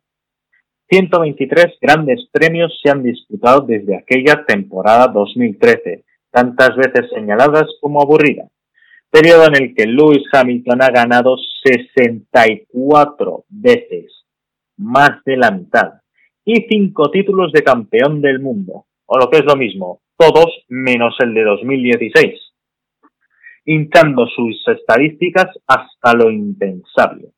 123 0.90 1.78
grandes 1.80 2.28
premios 2.30 2.78
se 2.82 2.90
han 2.90 3.02
disputado 3.02 3.62
desde 3.62 3.96
aquella 3.96 4.44
temporada 4.44 5.08
2013, 5.08 6.04
tantas 6.30 6.76
veces 6.76 7.08
señaladas 7.14 7.64
como 7.80 8.02
aburrida 8.02 8.46
periodo 9.12 9.46
en 9.46 9.56
el 9.62 9.74
que 9.74 9.86
Lewis 9.86 10.24
Hamilton 10.32 10.82
ha 10.82 10.88
ganado 10.88 11.36
64 11.64 13.44
veces, 13.50 14.24
más 14.78 15.22
de 15.26 15.36
la 15.36 15.50
mitad, 15.50 16.00
y 16.44 16.66
cinco 16.68 17.10
títulos 17.10 17.52
de 17.52 17.62
campeón 17.62 18.20
del 18.20 18.40
mundo, 18.40 18.86
o 19.06 19.18
lo 19.18 19.30
que 19.30 19.38
es 19.38 19.44
lo 19.44 19.56
mismo, 19.56 20.00
todos 20.16 20.64
menos 20.68 21.14
el 21.20 21.34
de 21.34 21.44
2016, 21.44 22.34
hinchando 23.64 24.26
sus 24.26 24.62
estadísticas 24.68 25.46
hasta 25.66 26.14
lo 26.14 26.30
impensable. 26.30 27.28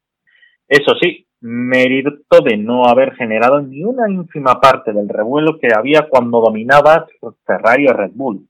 Eso 0.69 0.95
sí, 1.01 1.27
mérito 1.41 2.41
de 2.43 2.57
no 2.57 2.87
haber 2.87 3.15
generado 3.15 3.61
ni 3.61 3.85
una 3.85 4.11
ínfima 4.11 4.61
parte 4.61 4.93
del 4.93 5.09
revuelo 5.09 5.59
que 5.59 5.69
había 5.75 6.09
cuando 6.09 6.41
dominaba 6.41 7.07
Ferrari 7.47 7.87
o 7.87 7.93
Red 7.93 8.13
Bull. 8.15 8.49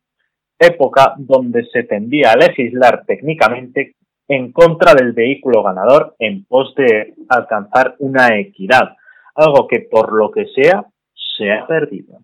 Época 0.59 1.15
donde 1.19 1.65
se 1.73 1.83
tendía 1.83 2.31
a 2.31 2.37
legislar 2.37 3.05
técnicamente 3.05 3.97
en 4.29 4.53
contra 4.53 4.95
del 4.95 5.13
vehículo 5.13 5.63
ganador 5.65 6.15
en 6.21 6.45
pos 6.45 6.73
de 6.77 7.15
alcanzar 7.29 7.97
una 7.99 8.39
equidad, 8.39 8.97
algo 9.35 9.67
que 9.69 9.81
por 9.91 10.13
lo 10.13 10.31
que 10.31 10.47
sea 10.55 10.85
se 11.15 11.53
ha 11.53 11.67
perdido. 11.67 12.19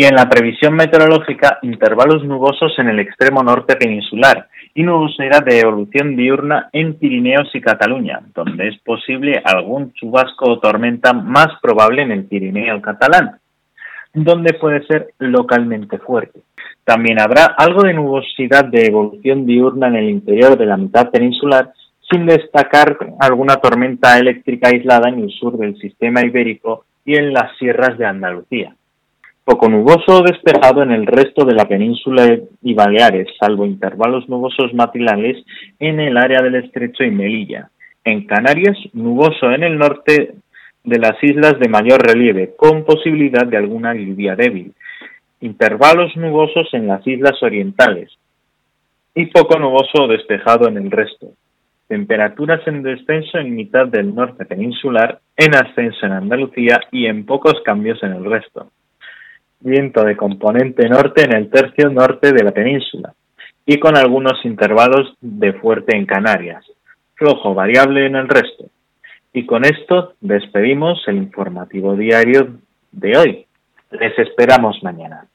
y 0.00 0.04
en 0.04 0.14
la 0.14 0.28
previsión 0.28 0.74
meteorológica 0.76 1.58
intervalos 1.62 2.22
nubosos 2.22 2.72
en 2.78 2.88
el 2.88 3.00
extremo 3.00 3.42
norte 3.42 3.74
peninsular 3.74 4.46
y 4.72 4.84
nubosidad 4.84 5.44
de 5.44 5.58
evolución 5.58 6.14
diurna 6.14 6.68
en 6.72 6.94
Pirineos 6.94 7.52
y 7.52 7.60
Cataluña, 7.60 8.20
donde 8.32 8.68
es 8.68 8.78
posible 8.82 9.42
algún 9.44 9.92
chubasco 9.94 10.52
o 10.52 10.60
tormenta 10.60 11.12
más 11.12 11.48
probable 11.60 12.02
en 12.02 12.12
el 12.12 12.26
Pirineo 12.26 12.80
catalán, 12.80 13.40
donde 14.14 14.54
puede 14.54 14.86
ser 14.86 15.14
localmente 15.18 15.98
fuerte. 15.98 16.42
También 16.88 17.20
habrá 17.20 17.44
algo 17.58 17.82
de 17.82 17.92
nubosidad 17.92 18.64
de 18.64 18.86
evolución 18.86 19.44
diurna 19.44 19.88
en 19.88 19.96
el 19.96 20.08
interior 20.08 20.56
de 20.56 20.64
la 20.64 20.78
mitad 20.78 21.10
peninsular, 21.10 21.70
sin 22.10 22.24
destacar 22.24 22.96
alguna 23.20 23.56
tormenta 23.56 24.18
eléctrica 24.18 24.70
aislada 24.70 25.10
en 25.10 25.18
el 25.18 25.30
sur 25.30 25.58
del 25.58 25.76
sistema 25.76 26.24
ibérico 26.24 26.86
y 27.04 27.16
en 27.16 27.34
las 27.34 27.54
sierras 27.58 27.98
de 27.98 28.06
Andalucía 28.06 28.74
poco 29.44 29.68
nuboso 29.68 30.18
o 30.18 30.22
despejado 30.22 30.82
en 30.82 30.92
el 30.92 31.06
resto 31.06 31.44
de 31.44 31.54
la 31.54 31.66
península 31.66 32.38
y 32.62 32.74
Baleares, 32.74 33.28
salvo 33.38 33.64
intervalos 33.64 34.28
nubosos 34.28 34.72
matinales 34.74 35.42
en 35.78 36.00
el 36.00 36.16
área 36.18 36.40
del 36.42 36.56
estrecho 36.56 37.04
y 37.04 37.10
Melilla. 37.10 37.70
En 38.04 38.26
Canarias, 38.26 38.76
nuboso 38.94 39.50
en 39.50 39.62
el 39.62 39.78
norte 39.78 40.34
de 40.84 40.98
las 40.98 41.22
islas 41.22 41.58
de 41.58 41.68
mayor 41.68 42.00
relieve, 42.02 42.54
con 42.56 42.84
posibilidad 42.84 43.46
de 43.46 43.56
alguna 43.56 43.94
lluvia 43.94 44.36
débil. 44.36 44.74
Intervalos 45.40 46.16
nubosos 46.16 46.68
en 46.72 46.86
las 46.86 47.06
islas 47.06 47.42
orientales 47.42 48.10
y 49.14 49.26
poco 49.26 49.58
nuboso 49.58 50.04
o 50.04 50.08
despejado 50.08 50.68
en 50.68 50.76
el 50.76 50.90
resto. 50.90 51.28
Temperaturas 51.86 52.66
en 52.66 52.82
descenso 52.82 53.38
en 53.38 53.54
mitad 53.54 53.86
del 53.86 54.14
norte 54.14 54.44
peninsular, 54.44 55.20
en 55.36 55.54
ascenso 55.54 56.06
en 56.06 56.12
Andalucía 56.12 56.80
y 56.92 57.06
en 57.06 57.24
pocos 57.24 57.60
cambios 57.64 58.02
en 58.02 58.12
el 58.12 58.24
resto 58.24 58.70
viento 59.60 60.04
de 60.04 60.16
componente 60.16 60.88
norte 60.88 61.24
en 61.24 61.34
el 61.34 61.50
tercio 61.50 61.90
norte 61.90 62.32
de 62.32 62.44
la 62.44 62.52
península 62.52 63.12
y 63.66 63.78
con 63.78 63.96
algunos 63.96 64.44
intervalos 64.44 65.14
de 65.20 65.52
fuerte 65.54 65.96
en 65.96 66.06
Canarias, 66.06 66.64
flojo 67.14 67.54
variable 67.54 68.06
en 68.06 68.16
el 68.16 68.28
resto. 68.28 68.66
Y 69.32 69.44
con 69.44 69.64
esto 69.64 70.14
despedimos 70.20 71.02
el 71.06 71.16
informativo 71.16 71.94
diario 71.94 72.56
de 72.92 73.18
hoy. 73.18 73.46
Les 73.90 74.18
esperamos 74.18 74.82
mañana. 74.82 75.26